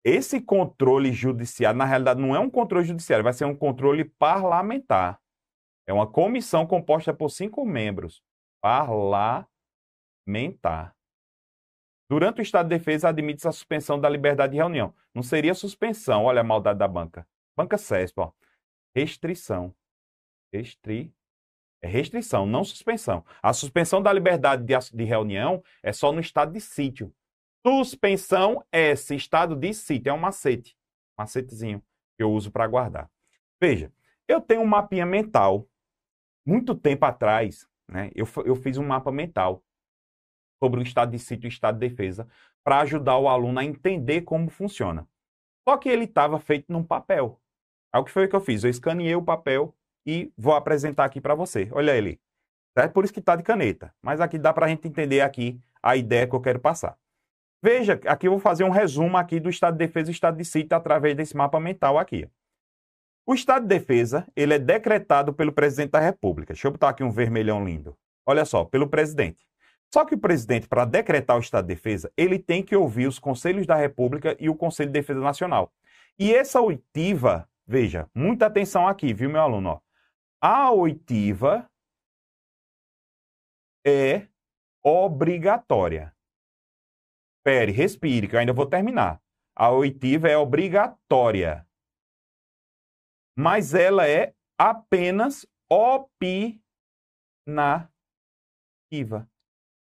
[0.04, 5.20] Esse controle judiciário, na realidade, não é um controle judiciário, vai ser um controle parlamentar.
[5.86, 8.24] É uma comissão composta por cinco membros.
[8.62, 10.96] Parlamentar.
[12.12, 14.94] Durante o estado de defesa, admite-se a suspensão da liberdade de reunião.
[15.16, 17.26] Não seria suspensão, olha a maldade da banca.
[17.56, 18.34] Banca CESP, ó.
[18.94, 19.74] Restrição.
[20.52, 21.16] Restri...
[21.82, 23.24] É restrição, não suspensão.
[23.42, 27.16] A suspensão da liberdade de, de reunião é só no estado de sítio.
[27.66, 30.76] Suspensão é esse estado de sítio, é um macete.
[31.18, 31.82] Macetezinho
[32.18, 33.10] que eu uso para guardar.
[33.58, 33.90] Veja,
[34.28, 35.66] eu tenho um mapinha mental.
[36.46, 39.64] Muito tempo atrás, né, eu, eu fiz um mapa mental
[40.62, 42.28] sobre o estado de sítio e o estado de defesa,
[42.64, 45.08] para ajudar o aluno a entender como funciona.
[45.68, 47.40] Só que ele estava feito num papel.
[47.92, 48.64] Aí o que foi que eu fiz?
[48.64, 51.68] Eu escaneei o papel e vou apresentar aqui para você.
[51.72, 52.20] Olha ele.
[52.76, 53.94] É por isso que está de caneta.
[54.02, 56.98] Mas aqui dá para a gente entender aqui a ideia que eu quero passar.
[57.64, 60.46] Veja, aqui eu vou fazer um resumo aqui do estado de defesa e estado de
[60.46, 62.28] sítio através desse mapa mental aqui.
[63.26, 66.54] O estado de defesa, ele é decretado pelo presidente da República.
[66.54, 67.96] Deixa eu botar aqui um vermelhão lindo.
[68.26, 69.51] Olha só, pelo presidente.
[69.94, 73.20] Só que o presidente, para decretar o estado de defesa, ele tem que ouvir os
[73.20, 75.74] conselhos da República e o Conselho de Defesa Nacional.
[76.18, 79.84] E essa oitiva, veja, muita atenção aqui, viu, meu aluno?
[80.40, 81.70] A oitiva
[83.86, 84.28] é
[84.82, 86.16] obrigatória.
[87.40, 89.22] Espere, respire, que eu ainda vou terminar.
[89.54, 91.68] A oitiva é obrigatória.
[93.36, 96.62] Mas ela é apenas opinativa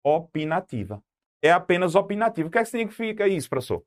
[0.05, 1.03] opinativa.
[1.43, 2.49] É apenas opinativa.
[2.49, 3.83] O que, é que significa isso, professor?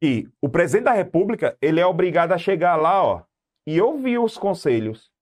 [0.00, 3.24] Que o presidente da República ele é obrigado a chegar lá ó,
[3.66, 5.12] e ouvir os conselhos.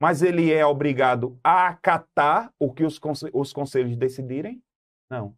[0.00, 2.98] Mas ele é obrigado a acatar o que os,
[3.32, 4.62] os conselhos decidirem?
[5.10, 5.36] Não.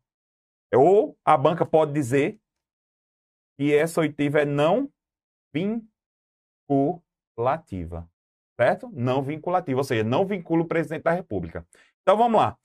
[0.74, 2.38] Ou a banca pode dizer
[3.58, 4.90] que essa oitiva é não
[5.52, 8.08] vinculativa.
[8.58, 8.88] Certo?
[8.92, 11.66] Não vinculativa, ou seja, não vincula o presidente da República.
[12.02, 12.56] Então vamos lá.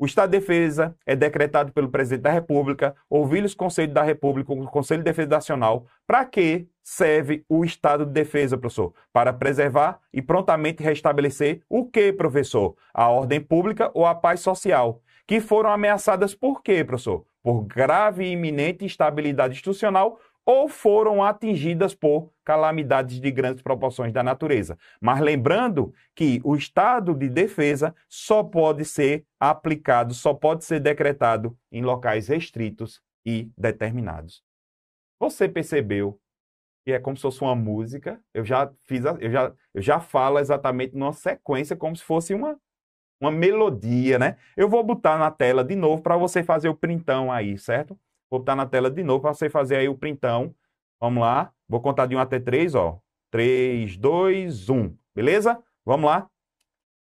[0.00, 4.50] O estado de defesa é decretado pelo presidente da República, ouvir os conselhos da República,
[4.50, 5.84] o Conselho de Defesa Nacional.
[6.06, 8.94] Para que serve o estado de defesa, professor?
[9.12, 12.74] Para preservar e prontamente restabelecer o que, professor?
[12.94, 15.02] A ordem pública ou a paz social?
[15.26, 17.26] Que foram ameaçadas por quê, professor?
[17.42, 20.18] Por grave e iminente instabilidade institucional
[20.50, 24.76] ou foram atingidas por calamidades de grandes proporções da natureza.
[25.00, 31.56] Mas lembrando que o estado de defesa só pode ser aplicado, só pode ser decretado
[31.70, 34.42] em locais restritos e determinados.
[35.20, 36.20] Você percebeu
[36.84, 38.20] que é como se fosse uma música?
[38.34, 42.34] Eu já fiz, a, eu já, eu já falo exatamente numa sequência como se fosse
[42.34, 42.58] uma
[43.20, 44.36] uma melodia, né?
[44.56, 48.00] Eu vou botar na tela de novo para você fazer o printão aí, certo?
[48.30, 50.54] Vou botar na tela de novo para você fazer aí o printão.
[51.00, 51.52] Vamos lá.
[51.68, 53.00] Vou contar de 1 até 3, ó.
[53.30, 54.96] 3, 2, 1.
[55.14, 55.62] Beleza?
[55.84, 56.30] Vamos lá.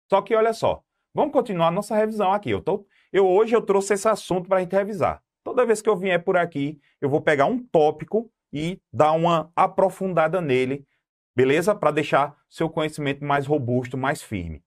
[0.09, 0.83] Só que olha só.
[1.13, 2.49] Vamos continuar nossa revisão aqui.
[2.51, 5.21] Eu, tô, eu Hoje eu trouxe esse assunto para a gente revisar.
[5.43, 9.51] Toda vez que eu vier por aqui, eu vou pegar um tópico e dar uma
[9.55, 10.85] aprofundada nele,
[11.35, 11.75] beleza?
[11.75, 14.63] Para deixar seu conhecimento mais robusto, mais firme.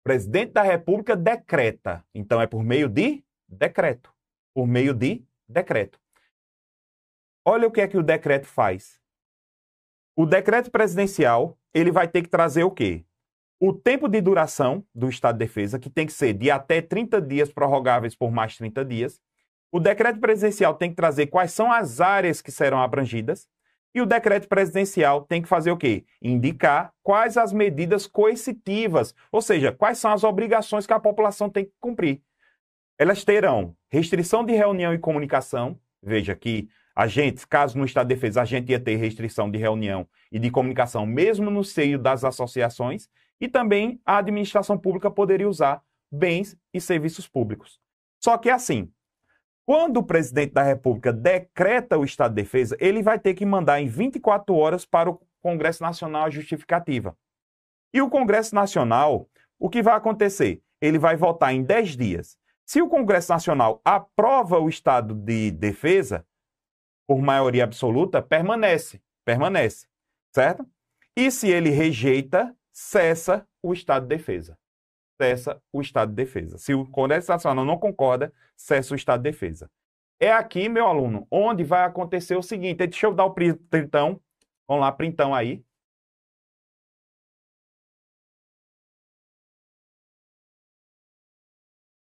[0.00, 2.04] O presidente da República decreta.
[2.14, 4.12] Então é por meio de decreto
[4.54, 6.00] por meio de decreto.
[7.44, 9.00] Olha o que é que o decreto faz.
[10.16, 13.04] O decreto presidencial, ele vai ter que trazer o quê?
[13.64, 17.22] o tempo de duração do estado de defesa, que tem que ser de até 30
[17.22, 19.20] dias prorrogáveis por mais 30 dias.
[19.70, 23.46] O decreto presidencial tem que trazer quais são as áreas que serão abrangidas.
[23.94, 26.04] E o decreto presidencial tem que fazer o quê?
[26.20, 31.66] Indicar quais as medidas coercitivas, ou seja, quais são as obrigações que a população tem
[31.66, 32.20] que cumprir.
[33.02, 35.76] Elas terão restrição de reunião e comunicação.
[36.00, 39.58] Veja que a gente, caso no estado de defesa, a gente ia ter restrição de
[39.58, 43.08] reunião e de comunicação, mesmo no seio das associações.
[43.40, 45.82] E também a administração pública poderia usar
[46.12, 47.80] bens e serviços públicos.
[48.22, 48.88] Só que assim,
[49.66, 53.80] quando o presidente da República decreta o estado de defesa, ele vai ter que mandar
[53.80, 57.16] em 24 horas para o Congresso Nacional a justificativa.
[57.92, 59.28] E o Congresso Nacional,
[59.58, 60.62] o que vai acontecer?
[60.80, 62.40] Ele vai votar em 10 dias.
[62.66, 66.26] Se o Congresso Nacional aprova o estado de defesa,
[67.06, 69.86] por maioria absoluta, permanece, permanece,
[70.34, 70.66] certo?
[71.16, 74.58] E se ele rejeita, cessa o estado de defesa.
[75.20, 76.56] Cessa o estado de defesa.
[76.58, 79.70] Se o Congresso Nacional não concorda, cessa o estado de defesa.
[80.18, 82.78] É aqui, meu aluno, onde vai acontecer o seguinte.
[82.86, 84.20] Deixa eu dar o printão.
[84.66, 85.62] Vamos lá, printão aí.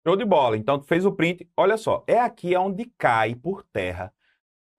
[0.07, 0.57] Show de bola.
[0.57, 1.49] Então, tu fez o print.
[1.57, 4.15] Olha só, é aqui onde cai por terra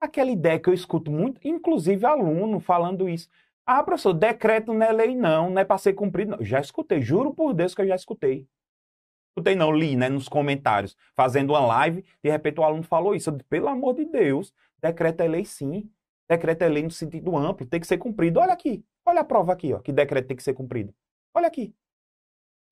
[0.00, 3.28] aquela ideia que eu escuto muito, inclusive aluno falando isso.
[3.66, 6.30] Ah, professor, decreto não é lei, não, não é para ser cumprido.
[6.30, 6.44] Não.
[6.44, 8.48] Já escutei, juro por Deus que eu já escutei.
[9.30, 13.28] Escutei, não, li, né, nos comentários, fazendo uma live, de repente o aluno falou isso.
[13.28, 15.90] Eu pelo amor de Deus, decreto é lei sim.
[16.28, 18.40] Decreto é lei no sentido amplo, tem que ser cumprido.
[18.40, 20.94] Olha aqui, olha a prova aqui, ó, que decreto tem que ser cumprido.
[21.34, 21.74] Olha aqui.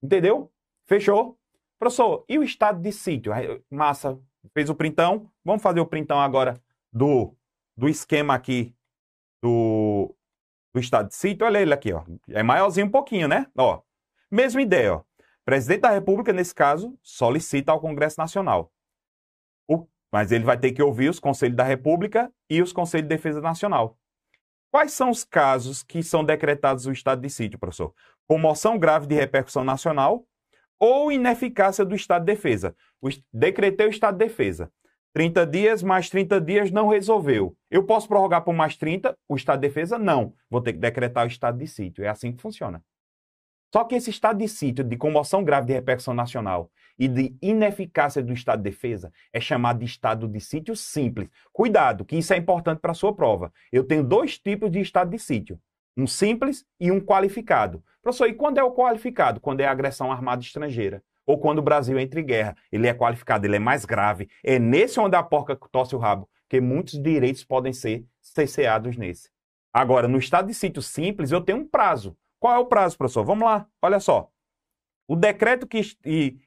[0.01, 0.51] Entendeu?
[0.87, 1.36] Fechou?
[1.79, 3.31] Professor, e o estado de sítio?
[3.69, 4.19] Massa,
[4.53, 5.31] fez o printão.
[5.43, 6.59] Vamos fazer o printão agora
[6.91, 7.35] do,
[7.75, 8.75] do esquema aqui
[9.41, 10.15] do,
[10.73, 12.03] do estado de sítio, olha ele aqui, ó.
[12.29, 13.47] É maiorzinho um pouquinho, né?
[13.55, 13.81] Ó,
[14.31, 15.03] mesma ideia, ó.
[15.45, 18.71] Presidente da República, nesse caso, solicita ao Congresso Nacional.
[19.67, 23.15] O, mas ele vai ter que ouvir os Conselhos da República e os Conselhos de
[23.15, 23.97] Defesa Nacional.
[24.69, 27.93] Quais são os casos que são decretados o estado de sítio, professor?
[28.27, 30.27] Comoção grave de repercussão nacional
[30.79, 32.75] ou ineficácia do estado de defesa.
[33.33, 34.71] Decretei o estado de defesa.
[35.13, 37.55] 30 dias mais 30 dias não resolveu.
[37.71, 39.17] Eu posso prorrogar por mais 30?
[39.27, 39.97] O estado de defesa?
[39.97, 40.33] Não.
[40.49, 42.03] Vou ter que decretar o estado de sítio.
[42.03, 42.83] É assim que funciona.
[43.73, 48.23] Só que esse estado de sítio de comoção grave de repercussão nacional e de ineficácia
[48.23, 51.29] do estado de defesa é chamado de estado de sítio simples.
[51.51, 53.51] Cuidado, que isso é importante para a sua prova.
[53.71, 55.59] Eu tenho dois tipos de estado de sítio.
[55.97, 57.83] Um simples e um qualificado.
[58.01, 59.41] Professor, e quando é o qualificado?
[59.41, 62.55] Quando é agressão armada estrangeira ou quando o Brasil entra em guerra.
[62.71, 64.29] Ele é qualificado, ele é mais grave.
[64.41, 69.29] É nesse onde a porca tosse o rabo, que muitos direitos podem ser cesseados nesse.
[69.73, 72.17] Agora, no estado de sítio simples, eu tenho um prazo.
[72.39, 73.25] Qual é o prazo, professor?
[73.25, 74.31] Vamos lá, olha só.
[75.05, 75.81] O decreto que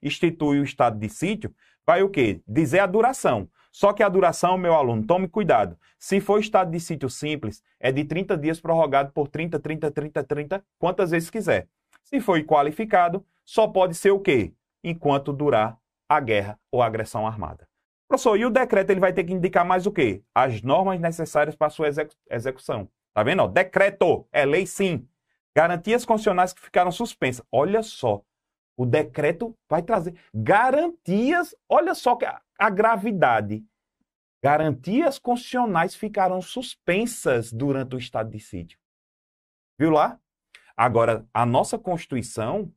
[0.03, 1.55] institui o estado de sítio
[1.87, 2.41] vai o quê?
[2.49, 3.49] Dizer a duração.
[3.71, 5.79] Só que a duração, meu aluno, tome cuidado.
[5.99, 10.25] Se for estado de sítio simples, é de 30 dias prorrogado por 30, 30, 30,
[10.25, 11.69] 30, quantas vezes quiser.
[12.03, 14.53] Se for qualificado, só pode ser o quê?
[14.83, 17.69] enquanto durar a guerra ou a agressão armada.
[18.09, 20.23] Professor, e o decreto ele vai ter que indicar mais o quê?
[20.35, 22.89] As normas necessárias para sua execu execução.
[23.15, 23.47] Tá vendo?
[23.47, 25.07] decreto, é lei sim.
[25.55, 27.45] Garantias constitucionais que ficaram suspensas.
[27.53, 28.23] Olha só,
[28.81, 33.63] o decreto vai trazer garantias, olha só que a, a gravidade.
[34.43, 38.79] Garantias constitucionais ficaram suspensas durante o estado de sítio.
[39.79, 40.19] Viu lá?
[40.75, 42.73] Agora, a nossa Constituição,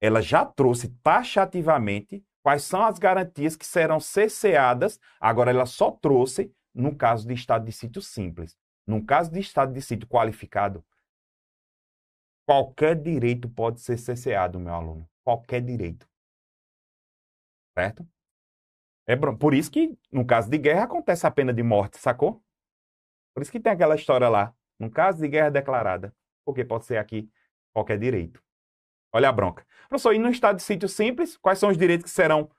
[0.00, 6.50] ela já trouxe taxativamente quais são as garantias que serão cesseadas, agora ela só trouxe
[6.74, 8.56] no caso de estado de sítio simples.
[8.86, 10.82] No caso de estado de sítio qualificado,
[12.46, 15.11] qualquer direito pode ser cesseado, meu aluno.
[15.24, 16.08] Qualquer direito.
[17.76, 18.06] Certo?
[19.06, 22.42] É por isso que, no caso de guerra, acontece a pena de morte, sacou?
[23.34, 24.54] Por isso que tem aquela história lá.
[24.78, 26.14] No caso de guerra declarada.
[26.44, 27.30] Porque pode ser aqui
[27.72, 28.42] qualquer direito.
[29.12, 29.66] Olha a bronca.
[29.88, 32.50] Professor, e no estado de sítio simples, quais são os direitos que serão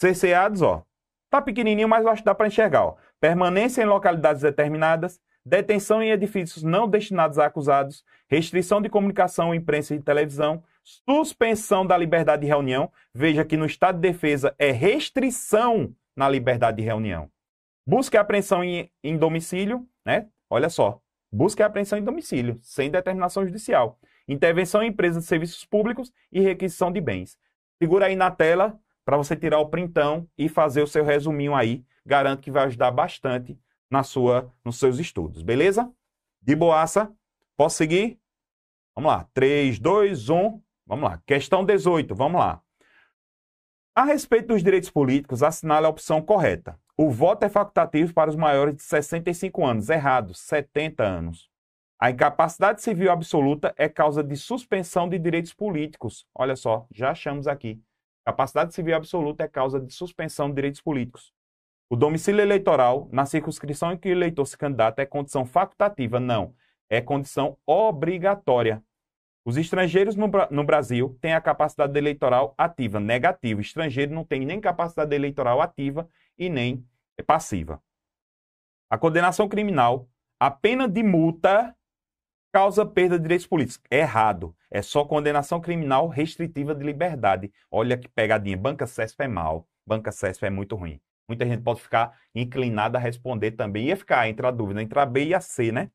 [0.00, 0.62] cerceados?
[0.62, 0.84] Ó,
[1.30, 2.84] tá pequenininho, mas eu acho que dá para enxergar.
[2.84, 2.96] Ó.
[3.20, 9.94] Permanência em localidades determinadas, detenção em edifícios não destinados a acusados, restrição de comunicação, imprensa
[9.94, 12.90] e televisão, suspensão da liberdade de reunião.
[13.14, 17.30] Veja que no estado de defesa é restrição na liberdade de reunião.
[17.86, 20.28] Busca e apreensão em, em domicílio, né?
[20.48, 21.00] Olha só.
[21.30, 26.40] Busca e apreensão em domicílio, sem determinação judicial intervenção em empresas de serviços públicos e
[26.40, 27.38] requisição de bens.
[27.78, 31.84] Segura aí na tela para você tirar o printão e fazer o seu resuminho aí.
[32.04, 33.58] Garanto que vai ajudar bastante
[33.90, 35.92] na sua, nos seus estudos, beleza?
[36.42, 37.12] De boaça.
[37.56, 38.18] Posso seguir?
[38.94, 39.28] Vamos lá.
[39.32, 40.62] 3, 2, 1.
[40.86, 41.20] Vamos lá.
[41.26, 42.62] Questão 18, vamos lá.
[43.94, 46.78] A respeito dos direitos políticos, assinale a opção correta.
[46.96, 49.90] O voto é facultativo para os maiores de 65 anos.
[49.90, 51.50] Errado, 70 anos.
[51.98, 56.26] A incapacidade civil absoluta é causa de suspensão de direitos políticos.
[56.34, 57.80] Olha só, já achamos aqui.
[58.24, 61.32] Capacidade civil absoluta é causa de suspensão de direitos políticos.
[61.88, 66.20] O domicílio eleitoral, na circunscrição em que o eleitor se candidata, é condição facultativa.
[66.20, 66.54] Não,
[66.90, 68.82] é condição obrigatória.
[69.46, 73.60] Os estrangeiros no, no, Brasil têm a capacidade eleitoral ativa, negativa.
[73.60, 76.84] O estrangeiro não tem nem capacidade eleitoral ativa e nem
[77.24, 77.80] passiva.
[78.90, 80.08] A condenação criminal,
[80.40, 81.76] a pena de multa
[82.52, 83.80] causa perda de direitos políticos.
[83.88, 84.52] Errado.
[84.68, 87.52] É só condenação criminal restritiva de liberdade.
[87.70, 88.56] Olha que pegadinha.
[88.56, 89.68] Banca CESP é mal.
[89.86, 91.00] Banca CESP é muito ruim.
[91.28, 93.86] Muita gente pode ficar inclinada a responder também.
[93.86, 95.88] Ia ficar entre a dúvida entre a B e a C, né?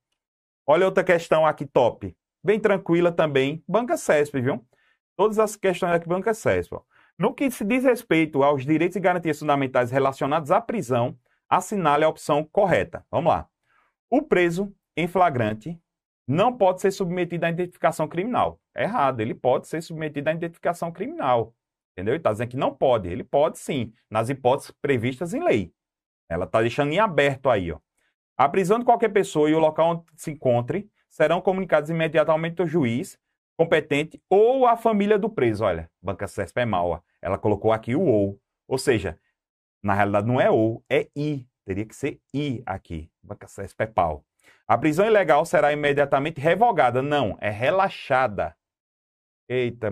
[0.65, 4.65] Olha outra questão aqui top bem tranquila também, Banca CESP, viu?
[5.15, 6.75] Todas as questões aqui, Banca CESP.
[7.17, 11.17] No que se diz respeito aos direitos e garantias fundamentais relacionados à prisão,
[11.47, 13.05] assinale a opção correta.
[13.11, 13.47] Vamos lá.
[14.09, 15.79] O preso em flagrante
[16.27, 18.59] não pode ser submetido à identificação criminal.
[18.75, 21.53] Errado, ele pode ser submetido à identificação criminal.
[21.91, 22.13] Entendeu?
[22.13, 23.09] Ele está dizendo que não pode.
[23.09, 25.73] Ele pode sim, nas hipóteses previstas em lei.
[26.29, 27.71] Ela está deixando em aberto aí.
[27.71, 27.79] Ó.
[28.37, 32.67] A prisão de qualquer pessoa e o local onde se encontre serão comunicados imediatamente ao
[32.67, 33.19] juiz
[33.57, 35.63] competente ou à família do preso.
[35.63, 38.41] Olha, Banca CESP é mal, ela colocou aqui o ou.
[38.67, 39.19] Ou seja,
[39.83, 41.45] na realidade não é ou, é i.
[41.65, 43.11] Teria que ser i aqui.
[43.21, 44.25] Banca CESP é pau.
[44.67, 47.01] A prisão ilegal será imediatamente revogada.
[47.01, 48.55] Não, é relaxada.
[49.47, 49.91] Eita,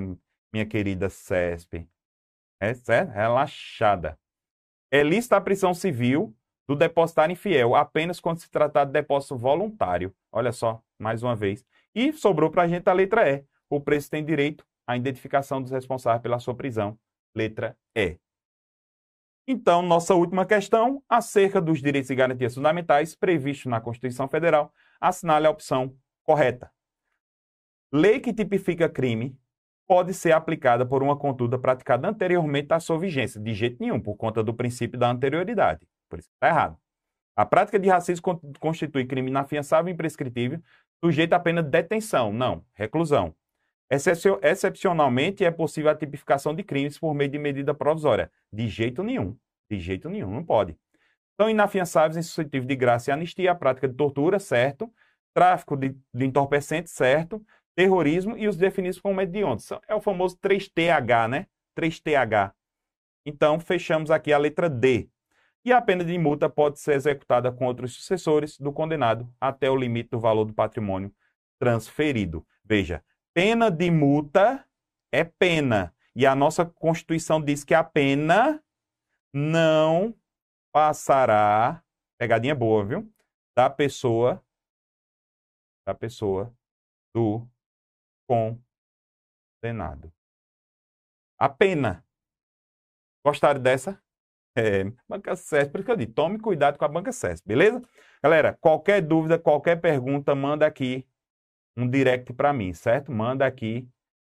[0.51, 1.87] minha querida CESP.
[2.59, 3.11] É certo?
[3.11, 4.17] Relaxada.
[4.91, 6.35] É lista a prisão civil
[6.67, 10.15] do depositário infiel apenas quando se tratar de depósito voluntário.
[10.31, 11.65] Olha só, mais uma vez.
[11.95, 13.45] E sobrou para a gente a letra E.
[13.69, 16.99] O preço tem direito à identificação dos responsáveis pela sua prisão.
[17.35, 18.17] Letra E.
[19.47, 24.71] Então, nossa última questão, acerca dos direitos e garantias fundamentais previstos na Constituição Federal,
[25.01, 26.71] assinale a opção correta.
[27.91, 29.35] Lei que tipifica crime
[29.87, 33.41] pode ser aplicada por uma conduta praticada anteriormente à sua vigência.
[33.41, 35.87] De jeito nenhum, por conta do princípio da anterioridade.
[36.07, 36.77] Por isso está errado.
[37.39, 40.61] A prática de racismo constitui crime inafiançável e imprescritível,
[41.01, 43.33] sujeito a pena de detenção, não, reclusão.
[43.89, 48.29] Excepcionalmente, é possível a tipificação de crimes por meio de medida provisória.
[48.51, 49.37] De jeito nenhum.
[49.71, 50.75] De jeito nenhum, não pode.
[51.39, 54.93] São inafiançáveis em suscetível de graça e anistia a prática de tortura, certo?
[55.33, 57.41] Tráfico de, de entorpecentes, certo?
[57.73, 59.69] Terrorismo e os definidos como hediondos.
[59.87, 61.47] É o famoso 3TH, né?
[61.79, 62.51] 3TH.
[63.25, 65.09] Então, fechamos aqui a letra D
[65.69, 69.75] e a pena de multa pode ser executada contra os sucessores do condenado até o
[69.75, 71.13] limite do valor do patrimônio
[71.59, 72.43] transferido.
[72.63, 73.05] Veja,
[73.35, 74.67] pena de multa
[75.11, 75.93] é pena.
[76.15, 78.63] E a nossa Constituição diz que a pena
[79.31, 80.15] não
[80.73, 81.83] passará,
[82.17, 83.13] pegadinha boa, viu?
[83.55, 84.43] Da pessoa,
[85.85, 86.51] da pessoa
[87.13, 87.47] do
[89.61, 90.11] condenado.
[91.37, 92.03] A pena.
[93.23, 94.01] Gostaram dessa?
[94.59, 97.81] É, banca CESP, por isso que eu digo, tome cuidado com a banca CESP, beleza?
[98.21, 101.07] Galera, qualquer dúvida, qualquer pergunta, manda aqui
[101.77, 103.09] um direct para mim, certo?
[103.09, 103.87] Manda aqui,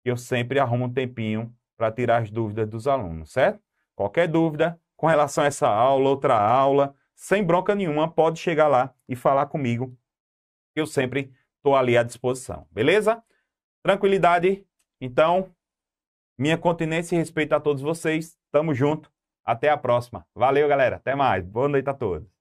[0.04, 3.60] eu sempre arrumo um tempinho para tirar as dúvidas dos alunos, certo?
[3.96, 8.94] Qualquer dúvida com relação a essa aula, outra aula, sem bronca nenhuma, pode chegar lá
[9.08, 9.96] e falar comigo,
[10.72, 13.20] que eu sempre estou ali à disposição, beleza?
[13.82, 14.64] Tranquilidade?
[15.00, 15.52] Então,
[16.38, 18.38] minha continência e respeito a todos vocês.
[18.50, 19.11] Tamo junto.
[19.44, 20.26] Até a próxima.
[20.34, 20.96] Valeu, galera.
[20.96, 21.44] Até mais.
[21.44, 22.31] Boa noite a todos.